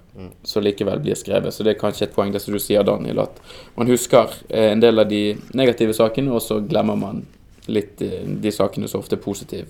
som 0.44 0.64
likevel 0.64 1.00
blir 1.04 1.16
skrevet. 1.20 1.54
Så 1.54 1.64
det 1.64 1.76
er 1.76 1.80
kanskje 1.80 2.08
et 2.08 2.16
poeng, 2.16 2.32
det 2.32 2.42
som 2.42 2.54
du 2.56 2.60
sier, 2.60 2.84
Daniel, 2.84 3.20
at 3.20 3.40
man 3.78 3.88
husker 3.92 4.32
eh, 4.50 4.72
en 4.72 4.80
del 4.80 5.00
av 5.00 5.10
de 5.10 5.36
negative 5.54 5.94
sakene, 5.94 6.32
og 6.32 6.42
så 6.42 6.62
glemmer 6.66 6.96
man 6.98 7.26
litt 7.68 8.02
eh, 8.02 8.24
de 8.26 8.52
sakene 8.52 8.88
som 8.88 9.00
ofte 9.04 9.18
er 9.18 9.24
positiv 9.24 9.66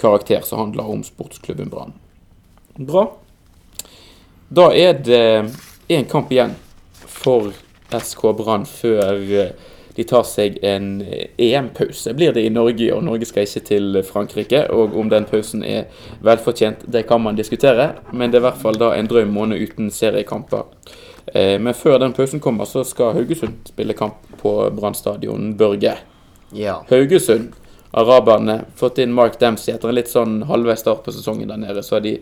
karakter, 0.00 0.40
som 0.40 0.58
handler 0.58 0.88
om 0.90 1.04
sportsklubben 1.04 1.70
Brann. 1.70 1.92
Bra. 2.76 3.06
Da 4.48 4.70
er 4.74 4.94
det 4.98 5.24
én 5.88 6.08
kamp 6.10 6.32
igjen 6.32 6.56
for 7.06 7.52
SK 7.90 8.30
Brann 8.38 8.66
før 8.68 9.20
eh, 9.20 9.52
de 9.96 10.06
tar 10.06 10.24
seg 10.24 10.58
en 10.64 11.00
eh, 11.02 11.28
EM-pause. 11.50 12.14
Blir 12.16 12.34
det 12.36 12.46
i 12.46 12.52
Norge, 12.54 12.92
og 12.94 13.04
Norge 13.04 13.28
skal 13.28 13.46
ikke 13.46 13.64
til 13.66 14.00
Frankrike. 14.06 14.64
Og 14.72 14.96
om 14.98 15.10
den 15.10 15.26
pausen 15.28 15.64
er 15.66 15.90
velfortjent, 16.24 16.86
det 16.86 17.06
kan 17.08 17.22
man 17.22 17.38
diskutere, 17.38 17.92
men 18.12 18.30
det 18.30 18.40
er 18.40 18.44
i 18.44 18.48
hvert 18.48 18.62
fall 18.62 18.78
da 18.80 18.94
en 18.96 19.10
drøy 19.10 19.26
måned 19.28 19.60
uten 19.60 19.90
seriekamper. 19.94 20.68
Men 21.30 21.76
før 21.78 22.00
den 22.02 22.14
pausen 22.16 22.40
kommer, 22.42 22.66
så 22.66 22.80
skal 22.82 23.12
Haugesund 23.14 23.68
spille 23.68 23.94
kamp 23.94 24.24
på 24.40 24.54
Brann 24.74 24.96
stadion 24.98 25.52
Børge. 25.54 25.92
Ja. 26.52 26.80
Haugesund. 26.90 27.52
Araberne 27.92 28.64
fått 28.78 28.98
inn 29.02 29.12
Mark 29.12 29.40
Dempsey 29.40 29.74
etter 29.74 29.90
en 29.90 29.96
litt 29.98 30.10
sånn 30.10 30.42
halvveis 30.46 30.80
start 30.84 31.02
på 31.04 31.12
sesongen 31.14 31.48
der 31.50 31.58
nede. 31.58 31.82
Så 31.82 31.96
har 31.96 32.04
de 32.04 32.16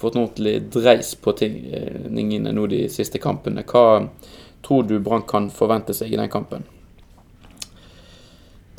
fått 0.00 0.16
en 0.16 0.22
ordentlig 0.24 0.62
dreis 0.72 1.14
på 1.20 1.34
tingene 1.36 2.52
nå 2.56 2.66
de 2.72 2.86
siste 2.88 3.20
kampene. 3.20 3.64
Hva 3.68 4.06
tror 4.64 4.86
du 4.88 4.98
Brann 5.00 5.26
kan 5.28 5.50
forvente 5.52 5.92
seg 5.96 6.12
i 6.12 6.16
den 6.20 6.32
kampen? 6.32 6.64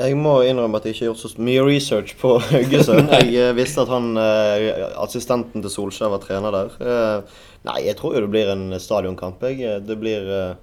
Jeg 0.01 0.17
må 0.17 0.39
innrømme 0.47 0.79
at 0.79 0.85
jeg 0.87 0.95
ikke 0.95 1.03
har 1.03 1.11
gjort 1.11 1.21
så 1.21 1.43
mye 1.45 1.63
research 1.67 2.15
på 2.17 2.33
Haugesund. 2.49 3.11
Jeg 3.13 3.35
eh, 3.37 3.53
visste 3.53 3.83
at 3.83 3.91
han, 3.93 4.07
eh, 4.17 4.69
assistenten 5.03 5.61
til 5.61 5.69
Solskjær 5.73 6.09
var 6.15 6.23
trener 6.23 6.55
der. 6.55 6.71
Eh, 6.81 7.41
nei, 7.69 7.79
jeg 7.85 7.99
tror 7.99 8.15
jo 8.17 8.23
det 8.25 8.31
blir 8.33 8.49
en 8.49 8.71
stadionkamp. 8.81 9.43
Eh, 9.45 9.77
Det 9.85 9.97
blir, 10.01 10.25
eh, 10.25 10.55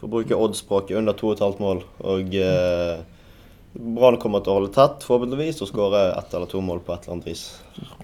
for 0.00 0.08
å 0.08 0.14
bruke 0.16 0.34
oddspråket, 0.48 0.96
under 0.98 1.14
2,5 1.14 1.60
mål. 1.62 1.84
Og 2.10 2.34
eh, 2.34 3.04
Brann 3.76 4.16
kommer 4.22 4.40
til 4.40 4.52
å 4.52 4.58
holde 4.60 4.72
tett, 4.74 5.04
forhåpentligvis, 5.04 5.60
og 5.64 5.70
skåre 5.70 6.02
ett 6.16 6.34
eller 6.34 6.48
to 6.50 6.60
mål 6.64 6.80
på 6.86 6.94
et 6.94 7.04
eller 7.04 7.16
annet 7.16 7.28
vis. 7.28 7.42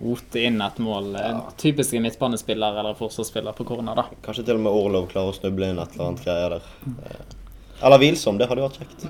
Rote 0.01 0.43
inn 0.45 0.61
et 0.61 0.81
mål. 0.83 1.13
Ja. 1.17 1.37
Typisk 1.61 1.97
en 1.97 2.05
midtbanespiller 2.07 2.81
eller 2.83 2.99
forsvarsspiller 2.99 3.57
på 3.57 3.67
corner, 3.69 3.97
da. 3.97 4.07
Kanskje 4.25 4.45
til 4.49 4.61
og 4.61 4.67
med 4.67 4.81
Orlov 4.83 5.09
klarer 5.13 5.33
å 5.33 5.39
snuble 5.39 5.73
inn 5.73 5.81
et 5.81 5.97
eller 5.97 6.11
annet 6.11 6.27
greier 6.27 6.59
der. 6.59 7.39
Eller 7.83 7.99
Hvilsom, 7.99 8.39
det 8.39 8.47
hadde 8.51 8.63
vært 8.63 8.79
kjekt. 8.81 9.07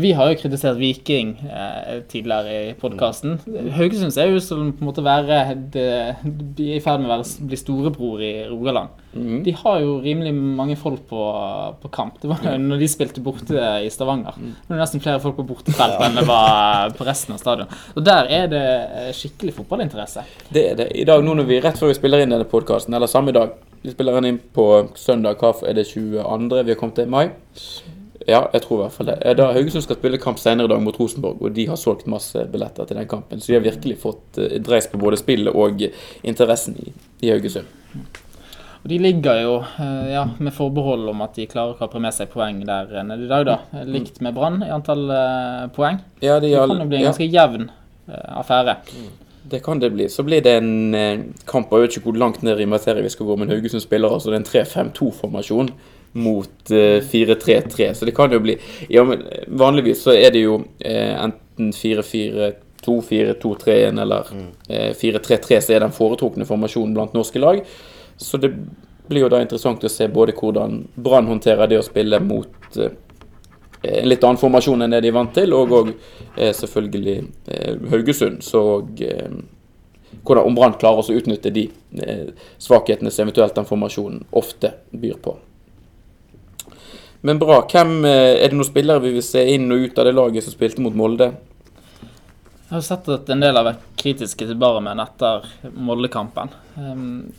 Vi 0.00 0.12
har 0.16 0.30
jo 0.32 0.38
kritisert 0.40 0.78
Viking 0.80 1.34
eh, 1.44 2.00
tidligere 2.10 2.54
i 2.70 2.74
podkasten. 2.80 3.38
Haugesund 3.76 4.14
ser 4.14 4.30
jo 4.30 4.40
ut 4.40 4.46
som 4.46 4.70
på 4.72 4.84
en 4.84 4.88
måte 4.88 5.04
være 5.04 5.42
det, 5.74 5.88
De 6.56 6.70
er 6.70 6.78
i 6.78 6.82
ferd 6.84 7.02
med 7.02 7.10
å 7.10 7.16
være, 7.18 7.46
bli 7.50 7.58
storebror 7.60 8.22
i 8.24 8.32
Rogaland. 8.48 9.02
De 9.14 9.52
har 9.60 9.78
jo 9.78 9.98
rimelig 10.02 10.32
mange 10.34 10.74
folk 10.80 11.04
på, 11.10 11.20
på 11.82 11.90
kamp. 11.94 12.16
Det 12.22 12.30
var 12.32 12.40
jo 12.48 12.56
når 12.58 12.80
de 12.82 12.88
spilte 12.90 13.22
borte 13.22 13.68
i 13.84 13.90
Stavanger. 13.92 14.34
Det 14.40 14.72
var 14.72 14.80
nesten 14.82 15.04
flere 15.04 15.22
folk 15.22 15.36
på 15.38 15.46
bortefelt 15.52 16.00
enn 16.02 16.18
det 16.18 16.26
var 16.26 16.90
på 16.98 17.06
resten 17.06 17.36
av 17.36 17.42
stadion. 17.42 17.70
Og 17.94 18.02
der 18.06 18.30
er 18.40 18.48
det 18.50 18.64
eh, 18.64 19.12
skikkelig 19.14 19.54
fotballinteresse. 19.60 20.24
Det 20.50 20.66
er 20.72 20.80
det. 20.80 20.88
I 20.98 21.06
dag, 21.06 21.22
nå 21.22 21.36
når 21.38 21.46
vi 21.52 21.60
rett 21.62 21.78
før 21.78 21.92
vi 21.92 21.98
spiller 22.00 22.24
inn 22.24 22.34
denne 22.34 22.48
podkasten, 22.48 22.94
eller 22.96 23.10
samme 23.10 23.34
dag 23.36 23.54
Vi 23.84 23.92
spiller 23.92 24.16
den 24.16 24.24
inn 24.30 24.38
på 24.56 24.64
søndag. 24.96 25.36
Hva 25.36 25.50
er 25.68 25.76
det 25.76 25.82
22. 25.90 26.62
vi 26.64 26.72
har 26.72 26.78
kommet 26.80 26.96
til? 26.96 27.10
Mai? 27.12 27.26
Ja, 28.26 28.40
jeg 28.54 28.62
tror 28.64 28.78
i 28.78 28.82
hvert 28.86 28.96
fall 28.96 29.08
det. 29.10 29.18
Eh, 29.20 29.34
Da 29.36 29.50
Haugesund 29.52 29.84
skal 29.84 29.98
spille 29.98 30.20
kamp 30.20 30.38
senere 30.40 30.68
i 30.68 30.72
dag 30.72 30.82
mot 30.82 30.96
Rosenborg, 31.00 31.42
og 31.44 31.54
de 31.56 31.66
har 31.68 31.76
solgt 31.80 32.06
masse 32.10 32.44
billetter 32.52 32.88
til 32.88 32.96
den 32.96 33.08
kampen, 33.08 33.40
så 33.40 33.52
de 33.52 33.58
har 33.58 33.64
virkelig 33.66 33.98
fått 34.00 34.38
eh, 34.40 34.58
dreis 34.64 34.88
på 34.88 35.00
både 35.00 35.18
spillet 35.20 35.52
og 35.54 35.82
interessen 36.22 36.78
i, 36.80 36.92
i 37.26 37.32
Haugesund. 37.34 37.68
Og 38.84 38.90
de 38.92 38.98
ligger 39.00 39.40
jo 39.42 39.52
eh, 39.60 40.12
ja, 40.12 40.24
med 40.38 40.52
forbehold 40.56 41.08
om 41.12 41.20
at 41.24 41.36
de 41.36 41.46
klarer 41.48 41.74
å 41.74 41.78
kapre 41.78 42.00
med 42.04 42.16
seg 42.16 42.32
poeng 42.32 42.62
der 42.68 42.96
nede 43.04 43.26
i 43.26 43.30
dag, 43.30 43.44
da. 43.48 43.84
Likt 43.88 44.20
med 44.24 44.36
Brann 44.36 44.62
i 44.64 44.72
antall 44.72 45.04
poeng. 45.76 46.00
Ja, 46.24 46.38
de 46.40 46.52
Det 46.52 46.64
kan 46.64 46.80
jo 46.80 46.88
bli 46.88 47.00
en 47.00 47.04
ja. 47.04 47.12
ganske 47.12 47.28
jevn 47.28 47.68
eh, 48.08 48.40
affære. 48.40 48.78
Det 49.52 49.60
kan 49.60 49.80
det 49.80 49.90
bli. 49.92 50.08
Så 50.08 50.24
blir 50.24 50.40
det 50.40 50.54
en 50.56 51.34
kamp. 51.44 51.68
Jeg 51.68 51.82
vet 51.82 51.96
ikke 51.98 52.08
hvor 52.08 52.16
langt 52.16 52.40
ned 52.42 52.60
i 52.60 52.64
materie 52.64 53.04
vi 53.04 53.12
skal 53.12 53.28
gå, 53.28 53.36
men 53.36 53.52
Haugesund 53.52 53.84
spiller 53.84 54.08
altså 54.08 54.32
det 54.32 54.38
er 54.38 54.44
en 54.46 54.52
3-5-2-formasjon 54.88 55.68
mot 56.14 56.70
eh, 56.70 57.00
4-3-3. 57.02 57.92
Så 57.94 58.04
det 58.04 58.14
kan 58.16 58.32
jo 58.32 58.40
bli 58.40 58.58
Ja, 58.88 59.04
men 59.04 59.26
eh, 59.26 59.44
vanligvis 59.48 60.02
så 60.06 60.14
er 60.14 60.30
det 60.34 60.44
jo 60.44 60.60
eh, 60.78 61.14
enten 61.24 61.72
4-4-2, 61.74 62.54
4-2-3-1 63.10 64.02
eller 64.02 64.32
eh, 64.68 64.92
4-3-3 64.94 65.60
som 65.60 65.74
er 65.74 65.86
den 65.86 65.94
foretrukne 65.94 66.46
formasjonen 66.48 66.94
blant 66.94 67.16
norske 67.16 67.42
lag. 67.42 67.64
Så 68.16 68.38
det 68.38 68.54
blir 69.08 69.26
jo 69.26 69.32
da 69.32 69.42
interessant 69.42 69.84
å 69.84 69.90
se 69.92 70.08
både 70.08 70.36
hvordan 70.38 70.84
Brann 70.94 71.28
håndterer 71.28 71.68
det 71.68 71.80
å 71.82 71.86
spille 71.86 72.20
mot 72.22 72.78
eh, 72.78 72.94
en 73.84 74.08
litt 74.08 74.24
annen 74.24 74.40
formasjon 74.40 74.80
enn 74.86 74.94
det 74.94 75.02
de 75.04 75.10
er 75.10 75.16
vant 75.16 75.34
til, 75.36 75.52
og 75.52 75.90
eh, 76.38 76.54
selvfølgelig 76.56 77.16
eh, 77.52 77.74
Haugesund. 77.90 78.40
Så 78.46 78.62
eh, 79.04 79.34
hvordan, 80.22 80.46
om 80.46 80.56
Brann 80.56 80.78
klarer 80.80 81.04
å 81.04 81.18
utnytte 81.18 81.52
de 81.52 81.66
eh, 82.00 82.30
svakhetene 82.62 83.12
som 83.12 83.26
eventuelt 83.26 83.58
den 83.58 83.68
formasjonen 83.68 84.24
ofte 84.32 84.72
byr 84.94 85.18
på. 85.20 85.36
Men 87.26 87.38
bra. 87.38 87.62
Hvem, 87.72 88.04
eh, 88.04 88.44
er 88.44 88.50
det 88.52 88.56
noen 88.58 88.68
spillere 88.68 89.00
vi 89.00 89.14
vil 89.14 89.22
se 89.24 89.40
inn 89.54 89.72
og 89.72 89.86
ut 89.86 89.98
av 89.98 90.04
det 90.04 90.12
laget 90.12 90.44
som 90.44 90.52
spilte 90.52 90.82
mot 90.84 90.92
Molde? 90.92 91.30
Jeg 92.68 92.74
har 92.74 92.82
sett 92.84 93.08
at 93.08 93.30
en 93.32 93.40
del 93.40 93.56
har 93.56 93.64
vært 93.64 93.86
kritiske 93.96 94.44
til 94.44 94.58
Barmen 94.60 95.00
etter 95.00 95.46
Molde-kampen. 95.72 96.52
Um, 96.76 97.32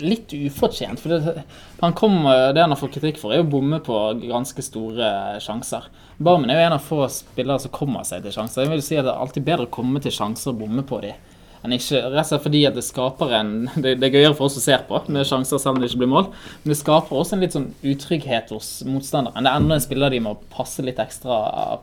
litt 0.00 0.32
ufortjent. 0.32 1.02
For 1.04 1.12
det, 1.12 1.44
han 1.82 1.92
kom, 2.00 2.16
det 2.24 2.64
han 2.64 2.72
har 2.72 2.80
fått 2.80 2.96
kritikk 2.96 3.20
for, 3.20 3.36
er 3.36 3.44
å 3.44 3.50
bomme 3.52 3.82
på 3.84 4.00
ganske 4.22 4.64
store 4.64 5.12
sjanser. 5.44 5.90
Barmen 6.16 6.48
er 6.48 6.56
jo 6.56 6.66
en 6.70 6.78
av 6.78 6.88
få 6.88 7.04
spillere 7.12 7.60
som 7.60 7.74
kommer 7.76 8.08
seg 8.08 8.24
til 8.24 8.38
sjanser. 8.38 8.64
Jeg 8.64 8.72
vil 8.72 8.86
si 8.88 8.96
at 8.96 9.04
Det 9.04 9.12
er 9.12 9.20
alltid 9.20 9.50
bedre 9.50 9.68
å 9.68 9.74
komme 9.76 10.00
til 10.00 10.16
sjanser 10.16 10.54
og 10.54 10.62
bomme 10.64 10.86
på 10.88 11.04
dem. 11.04 11.27
Enn 11.64 11.74
ikke, 11.74 12.00
Rett 12.12 12.22
og 12.22 12.28
slett 12.30 12.44
fordi 12.44 12.62
at 12.68 12.76
det 12.78 12.84
skaper 12.86 13.34
en 13.38 13.52
Det, 13.82 13.94
det 14.00 14.08
er 14.08 14.16
gøyere 14.18 14.36
for 14.36 14.48
oss 14.48 14.58
å 14.60 14.62
se 14.62 14.76
på 14.88 15.00
med 15.12 15.26
sjanser 15.28 15.60
selv 15.60 15.76
om 15.76 15.82
det 15.82 15.90
ikke 15.90 16.02
blir 16.02 16.10
mål. 16.12 16.28
Men 16.62 16.72
det 16.72 16.78
skaper 16.80 17.18
også 17.18 17.36
en 17.36 17.44
litt 17.44 17.56
sånn 17.56 17.68
utrygghet 17.86 18.52
hos 18.54 18.70
motstanderen. 18.88 19.44
Det 19.44 19.52
er 19.52 19.60
enda 19.62 19.78
en 19.78 19.84
spiller 19.84 20.14
de 20.14 20.20
må 20.24 20.34
passe 20.52 20.84
litt 20.84 21.00
ekstra 21.02 21.38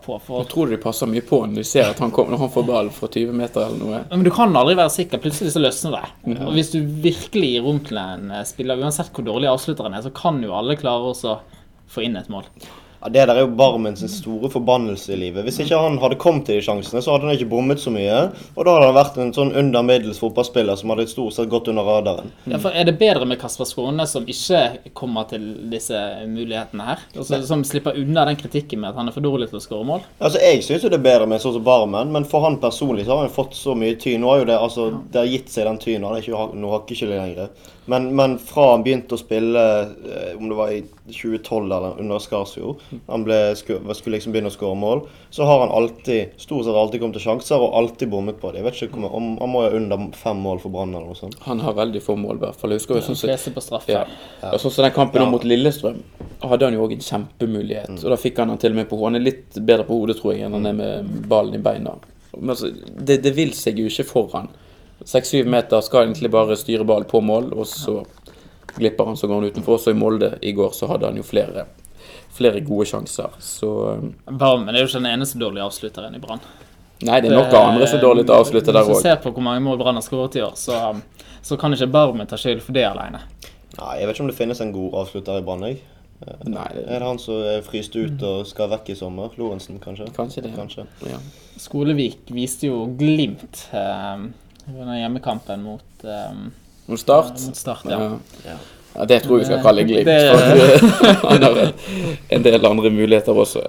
på. 0.06 0.20
for 0.24 0.44
Jeg 0.44 0.52
tror 0.54 0.72
de 0.72 0.80
passer 0.82 1.12
mye 1.12 1.26
på 1.26 1.42
når 1.46 1.62
de 1.62 1.68
ser 1.68 1.90
at 1.92 2.02
han 2.04 2.14
kommer 2.16 2.36
når 2.36 2.46
han 2.46 2.54
får 2.56 2.68
ball 2.70 2.92
fra 2.96 3.10
20 3.12 3.36
meter 3.42 3.66
eller 3.66 3.82
noe. 3.82 4.02
Men 4.12 4.26
du 4.28 4.32
kan 4.36 4.56
aldri 4.56 4.78
være 4.80 4.94
sikker. 4.96 5.24
Plutselig 5.24 5.56
så 5.56 5.64
løsner 5.64 6.00
det. 6.00 6.38
Og 6.38 6.56
hvis 6.56 6.74
du 6.76 6.80
virkelig 6.82 7.54
gir 7.56 7.68
rom 7.68 7.82
til 7.86 8.00
en 8.02 8.32
eh, 8.32 8.48
spiller, 8.48 8.82
uansett 8.82 9.12
hvor 9.16 9.28
dårlig 9.28 9.52
avslutteren 9.52 9.96
er, 9.98 10.06
så 10.06 10.14
kan 10.16 10.42
jo 10.44 10.56
alle 10.58 10.78
klare 10.80 11.14
å 11.14 11.38
få 11.92 12.06
inn 12.06 12.18
et 12.20 12.32
mål. 12.32 12.48
Ja, 13.06 13.10
Det 13.14 13.26
der 13.30 13.36
er 13.38 13.42
jo 13.46 13.52
Barmen 13.54 13.96
sin 13.96 14.10
store 14.10 14.50
forbannelse 14.50 15.14
i 15.14 15.18
livet. 15.20 15.44
Hvis 15.46 15.60
ikke 15.62 15.78
han 15.78 16.00
hadde 16.02 16.16
kommet 16.18 16.46
til 16.48 16.58
de 16.58 16.64
sjansene, 16.66 17.02
så 17.06 17.14
hadde 17.14 17.28
han 17.30 17.36
ikke 17.38 17.50
bommet 17.52 17.78
så 17.82 17.92
mye. 17.94 18.32
Og 18.58 18.66
da 18.66 18.74
hadde 18.74 18.88
han 18.90 18.96
vært 18.98 19.20
en 19.22 19.34
sånn 19.36 19.52
under 19.62 19.84
middels 19.86 20.18
fotballspiller 20.24 20.76
som 20.80 20.90
hadde 20.90 21.06
stort 21.12 21.36
sett 21.38 21.50
gått 21.52 21.70
under 21.70 21.86
radaren. 21.86 22.32
Ja, 22.50 22.58
for 22.58 22.72
Er 22.74 22.84
det 22.90 22.98
bedre 22.98 23.26
med 23.30 23.38
Kasper 23.40 23.66
Skåne, 23.70 24.08
som 24.10 24.26
ikke 24.26 24.90
kommer 24.98 25.28
til 25.30 25.46
disse 25.70 25.94
mulighetene 26.28 26.88
her? 26.90 27.06
Altså, 27.16 27.44
som 27.46 27.64
slipper 27.64 27.96
unna 28.02 28.26
den 28.26 28.36
kritikken 28.42 28.80
med 28.82 28.90
at 28.90 28.96
han 28.96 29.08
er 29.08 29.16
for 29.16 29.22
dårlig 29.22 29.50
til 29.52 29.60
å 29.62 29.64
skåre 29.68 29.86
mål? 29.86 30.02
Altså, 30.20 30.42
Jeg 30.42 30.64
syns 30.66 30.82
det 30.82 30.94
er 30.98 31.06
bedre 31.06 31.28
med 31.30 31.42
sånn 31.42 31.54
som 31.60 31.64
Barmen, 31.64 32.12
men 32.12 32.26
for 32.26 32.42
han 32.42 32.58
personlig 32.58 33.06
så 33.06 33.14
har 33.20 33.28
han 33.28 33.30
fått 33.30 33.54
så 33.54 33.76
mye 33.78 33.96
tyn. 34.02 34.22
Nå 34.22 34.30
har 34.34 34.40
jo 34.42 34.46
det 34.50 34.58
altså, 34.60 34.90
det 35.12 35.22
har 35.22 35.30
gitt 35.30 35.50
seg 35.54 35.66
den 35.70 35.78
tynen. 35.78 36.04
Han 36.10 36.18
er 36.18 36.22
ikke 36.26 36.38
ha- 36.42 36.52
noe 36.58 36.80
hakkekylling 36.80 37.22
lenger. 37.22 37.50
Men, 37.86 38.16
men 38.16 38.38
fra 38.42 38.72
han 38.72 38.84
begynte 38.86 39.14
å 39.14 39.20
spille, 39.22 39.62
eh, 40.10 40.38
om 40.40 40.50
det 40.50 40.56
var 40.58 40.72
i 40.74 40.80
2012 41.06 41.66
eller 41.66 42.00
under 42.02 42.22
Skarsfjord, 42.24 42.82
han 43.06 43.26
ble, 43.28 43.38
skulle, 43.60 43.94
skulle 43.98 44.18
liksom 44.18 44.34
begynne 44.34 44.50
å 44.50 44.56
skåre 44.56 44.78
mål, 44.80 45.04
så 45.30 45.46
har 45.46 45.62
han 45.62 45.74
alltid, 45.76 46.34
stort 46.42 46.66
sett 46.66 46.80
alltid 46.82 47.04
kommet 47.04 47.20
til 47.20 47.26
sjanser 47.28 47.62
og 47.62 47.76
alltid 47.78 48.10
bommet 48.10 48.40
på 48.42 48.50
det. 48.52 48.64
Jeg 48.64 48.68
vet 48.70 48.82
ikke 48.88 49.04
om 49.06 49.36
Han 49.38 49.52
må 49.52 49.62
jo 49.66 49.70
ha 49.70 49.78
under 49.78 50.08
fem 50.18 50.42
mål 50.42 50.64
for 50.64 50.74
Brann 50.74 50.96
eller 50.96 51.12
noe 51.12 51.20
sånt. 51.20 51.38
Han 51.46 51.62
har 51.62 51.78
veldig 51.78 52.02
få 52.02 52.18
mål, 52.18 52.42
i 52.42 52.46
hvert 52.48 52.60
fall. 52.62 52.74
Jeg 52.74 52.82
husker 52.82 52.98
jo 52.98 53.06
sånn 53.12 53.22
som 53.22 53.30
ja. 53.94 54.02
Ja. 54.42 54.56
så, 54.56 54.66
sånn 54.66 54.78
som 54.80 54.88
den 54.88 54.96
kampen 54.98 55.22
Ja. 55.22 55.30
mot 55.30 55.46
Lillestrøm, 55.46 56.02
hadde 56.42 56.66
han 56.66 56.74
jo 56.74 56.88
òg 56.88 56.98
en 56.98 57.06
kjempemulighet. 57.06 57.94
Og 58.02 58.10
da 58.16 58.18
fikk 58.18 58.42
han 58.42 58.50
han 58.50 58.62
til 58.62 58.74
og 58.74 58.82
med 58.82 58.90
på 58.90 58.98
hodet. 58.98 59.14
Han 59.14 59.22
er 59.22 59.28
litt 59.30 59.62
bedre 59.62 59.86
på 59.86 60.02
hodet, 60.02 60.18
tror 60.20 60.34
jeg, 60.34 60.48
enn 60.48 60.58
han 60.58 60.66
er 60.66 60.74
med 60.74 61.16
ballen 61.30 61.58
i 61.60 61.62
beina. 61.62 61.96
Men 62.36 62.50
altså, 62.56 62.72
det, 62.74 63.22
det 63.24 63.36
vil 63.38 63.54
seg 63.56 63.78
jo 63.80 63.86
ikke 63.92 64.10
foran. 64.10 64.50
Seks-syv 65.04 65.48
meter 65.52 65.82
skal 65.84 66.06
egentlig 66.08 66.32
bare 66.32 66.56
styre 66.58 66.86
ball 66.88 67.04
på 67.10 67.20
mål, 67.22 67.52
og 67.54 67.68
så 67.68 68.00
glipper 68.76 69.06
han, 69.10 69.18
så 69.18 69.28
går 69.28 69.42
han 69.42 69.50
utenfor. 69.52 69.78
Så 69.82 69.92
i 69.92 69.98
Molde 69.98 70.38
i 70.42 70.54
går 70.56 70.72
så 70.76 70.88
hadde 70.88 71.10
han 71.10 71.18
jo 71.20 71.24
flere, 71.24 71.66
flere 72.36 72.62
gode 72.66 72.88
sjanser. 72.90 73.36
Så 73.44 73.72
Barmen 74.30 74.72
er 74.74 74.82
jo 74.84 74.90
ikke 74.90 75.02
den 75.04 75.12
eneste 75.12 75.40
dårlige 75.42 75.68
avslutteren 75.68 76.16
i 76.16 76.22
Brann. 76.24 76.44
Nei, 77.06 77.20
det 77.22 77.28
er 77.28 77.36
nok 77.36 77.52
andre 77.60 77.88
som 77.90 78.00
er 78.00 78.06
dårlig 78.06 78.24
til 78.24 78.32
å 78.32 78.38
avslutte 78.40 78.72
der 78.72 78.86
Hvis 78.88 79.02
du 79.02 79.08
ser 79.10 79.18
på 79.20 79.34
hvor 79.36 79.44
mange 79.44 79.60
mål 79.66 79.82
Brann 79.82 80.00
har 80.00 80.06
skåret 80.06 80.38
i 80.40 80.46
år, 80.46 80.54
så, 80.56 80.78
så 81.44 81.58
kan 81.60 81.76
ikke 81.76 81.90
Barmen 81.92 82.30
ta 82.32 82.40
skyld 82.40 82.64
for 82.64 82.78
det 82.78 82.86
alene. 82.88 83.20
Nei, 83.76 83.98
Jeg 84.00 84.08
vet 84.08 84.16
ikke 84.16 84.24
om 84.24 84.32
det 84.32 84.38
finnes 84.38 84.62
en 84.64 84.72
god 84.72 84.96
avslutter 85.04 85.42
i 85.42 85.44
Brann. 85.44 85.68
jeg. 85.68 85.82
Nei, 86.48 86.70
det 86.72 86.86
Er 86.88 87.04
det 87.04 87.08
han 87.10 87.20
som 87.20 87.42
er 87.44 87.60
fryst 87.66 87.96
ut 88.00 88.22
og 88.24 88.46
skal 88.48 88.70
vekk 88.72 88.94
i 88.94 88.96
sommer? 88.96 89.34
Lorentzen, 89.36 89.82
kanskje? 89.84 90.08
Kanskje 90.16 90.46
det. 90.46 90.54
Kanskje. 90.56 90.86
Ja. 91.12 91.20
Skolevik 91.60 92.32
viste 92.32 92.70
jo 92.70 92.86
glimt 92.98 93.66
eh, 93.76 94.24
hjemmekampen 94.68 95.64
mot, 95.64 95.84
um, 96.04 96.52
Mot 96.86 97.00
start. 97.00 97.34
mot 97.46 97.56
Start. 97.56 97.86
Ja. 97.90 98.00
Ja. 98.46 98.56
ja, 98.96 99.06
det 99.06 99.20
tror 99.24 99.40
jeg 99.40 99.46
vi 99.46 99.52
skal 99.52 99.64
kalle 99.66 99.84
glimt. 99.84 100.10
Han 101.24 101.44
har 101.48 101.60
en 102.30 102.44
del 102.46 102.66
andre 102.66 102.90
muligheter 102.94 103.38
også. 103.38 103.64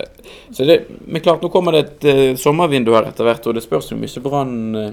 Så 0.52 0.64
det, 0.68 0.82
men 1.06 1.20
klart, 1.24 1.42
nå 1.42 1.48
kommer 1.52 1.72
det 1.76 1.84
et 1.86 2.04
eh, 2.12 2.36
sommervindu 2.40 2.92
her 2.94 3.08
etter 3.08 3.24
hvert, 3.28 3.46
og 3.48 3.56
det 3.56 3.64
spørs 3.64 3.90
jo 3.92 3.96
om 3.98 4.04
ikke 4.06 4.22
Brann 4.28 4.56
eh, 4.76 4.92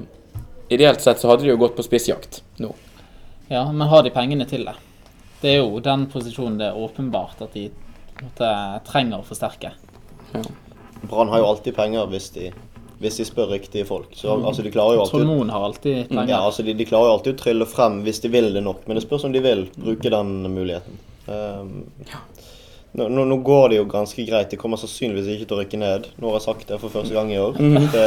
Ideelt 0.73 1.03
sett 1.03 1.19
så 1.19 1.27
hadde 1.29 1.43
de 1.43 1.51
jo 1.51 1.57
gått 1.59 1.75
på 1.75 1.83
spissjakt 1.85 2.39
nå. 2.63 2.69
ja, 3.51 3.65
men 3.71 3.87
har 3.91 4.01
de 4.03 4.09
pengene 4.15 4.45
til 4.49 4.63
det? 4.65 4.73
Det 5.41 5.51
er 5.51 5.59
jo 5.59 5.81
den 5.83 6.05
posisjonen 6.09 6.55
det 6.57 6.69
er 6.71 6.79
åpenbart 6.79 7.41
at 7.43 7.53
de 7.53 7.65
måtte, 8.23 8.49
trenger 8.87 9.19
å 9.19 9.27
forsterke. 9.27 9.73
Ja. 10.31 10.41
Brann 11.03 11.29
har 11.29 11.43
jo 11.43 11.49
alltid 11.51 11.75
penger 11.75 12.07
hvis 12.09 12.29
de, 12.33 12.47
hvis 13.03 13.19
de 13.19 13.27
spør 13.27 13.51
riktige 13.53 13.85
folk. 13.87 14.11
Så 14.17 14.33
altså, 14.37 14.65
de 14.65 14.71
klarer 14.73 14.97
jo 14.97 15.05
alltid 15.05 15.25
Tror 15.27 15.51
har 15.51 15.65
alltid 15.69 16.09
penger. 16.09 16.31
Ja, 16.31 16.43
altså 16.45 16.65
de, 16.65 16.75
de 16.79 16.87
klarer 16.87 17.11
jo 17.11 17.17
alltid 17.17 17.35
å 17.35 17.41
trylle 17.43 17.67
frem 17.69 18.01
hvis 18.07 18.23
de 18.23 18.31
vil 18.33 18.53
det 18.55 18.63
nok, 18.63 18.85
men 18.87 18.99
det 18.99 19.05
spørs 19.05 19.27
om 19.27 19.35
de 19.35 19.43
vil 19.43 19.67
bruke 19.75 20.13
den 20.13 20.37
muligheten. 20.53 21.01
Um, 21.27 21.83
nå, 22.93 23.07
nå, 23.09 23.23
nå 23.25 23.37
går 23.41 23.71
det 23.71 23.77
jo 23.79 23.85
ganske 23.89 24.23
greit. 24.27 24.51
De 24.51 24.57
kommer 24.61 24.77
sannsynligvis 24.77 25.31
ikke 25.33 25.47
til 25.49 25.55
å 25.55 25.61
rykke 25.63 25.77
ned. 25.81 26.09
Nå 26.21 26.29
har 26.29 26.35
jeg 26.37 26.45
sagt 26.45 26.67
det 26.69 26.77
for 26.77 26.93
første 26.93 27.15
gang 27.15 27.31
i 27.33 27.39
år. 27.41 27.55
Det, 27.57 28.03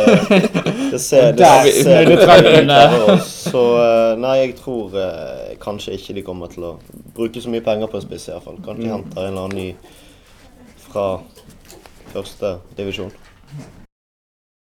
det 0.92 1.00
ser, 1.02 1.32
det 1.34 1.40
Der 1.40 1.70
ser 1.74 2.12
er 2.14 2.68
det. 2.70 3.16
Så 3.26 3.62
eh, 3.82 4.12
nei, 4.22 4.36
jeg 4.44 4.54
tror 4.60 4.94
eh, 5.02 5.56
kanskje 5.62 5.96
ikke 5.98 6.14
de 6.20 6.24
kommer 6.28 6.52
til 6.52 6.68
å 6.68 6.76
bruke 7.16 7.42
så 7.42 7.50
mye 7.50 7.64
penger 7.66 7.90
på 7.90 7.98
en 7.98 8.06
spiss, 8.06 8.28
fall. 8.44 8.60
Kanskje 8.62 8.84
de 8.84 8.92
henter 8.94 9.24
en 9.24 9.32
eller 9.32 9.48
annen 9.48 9.58
ny 9.58 9.72
fra 10.86 11.08
første 12.12 12.54
divisjon. 12.78 13.10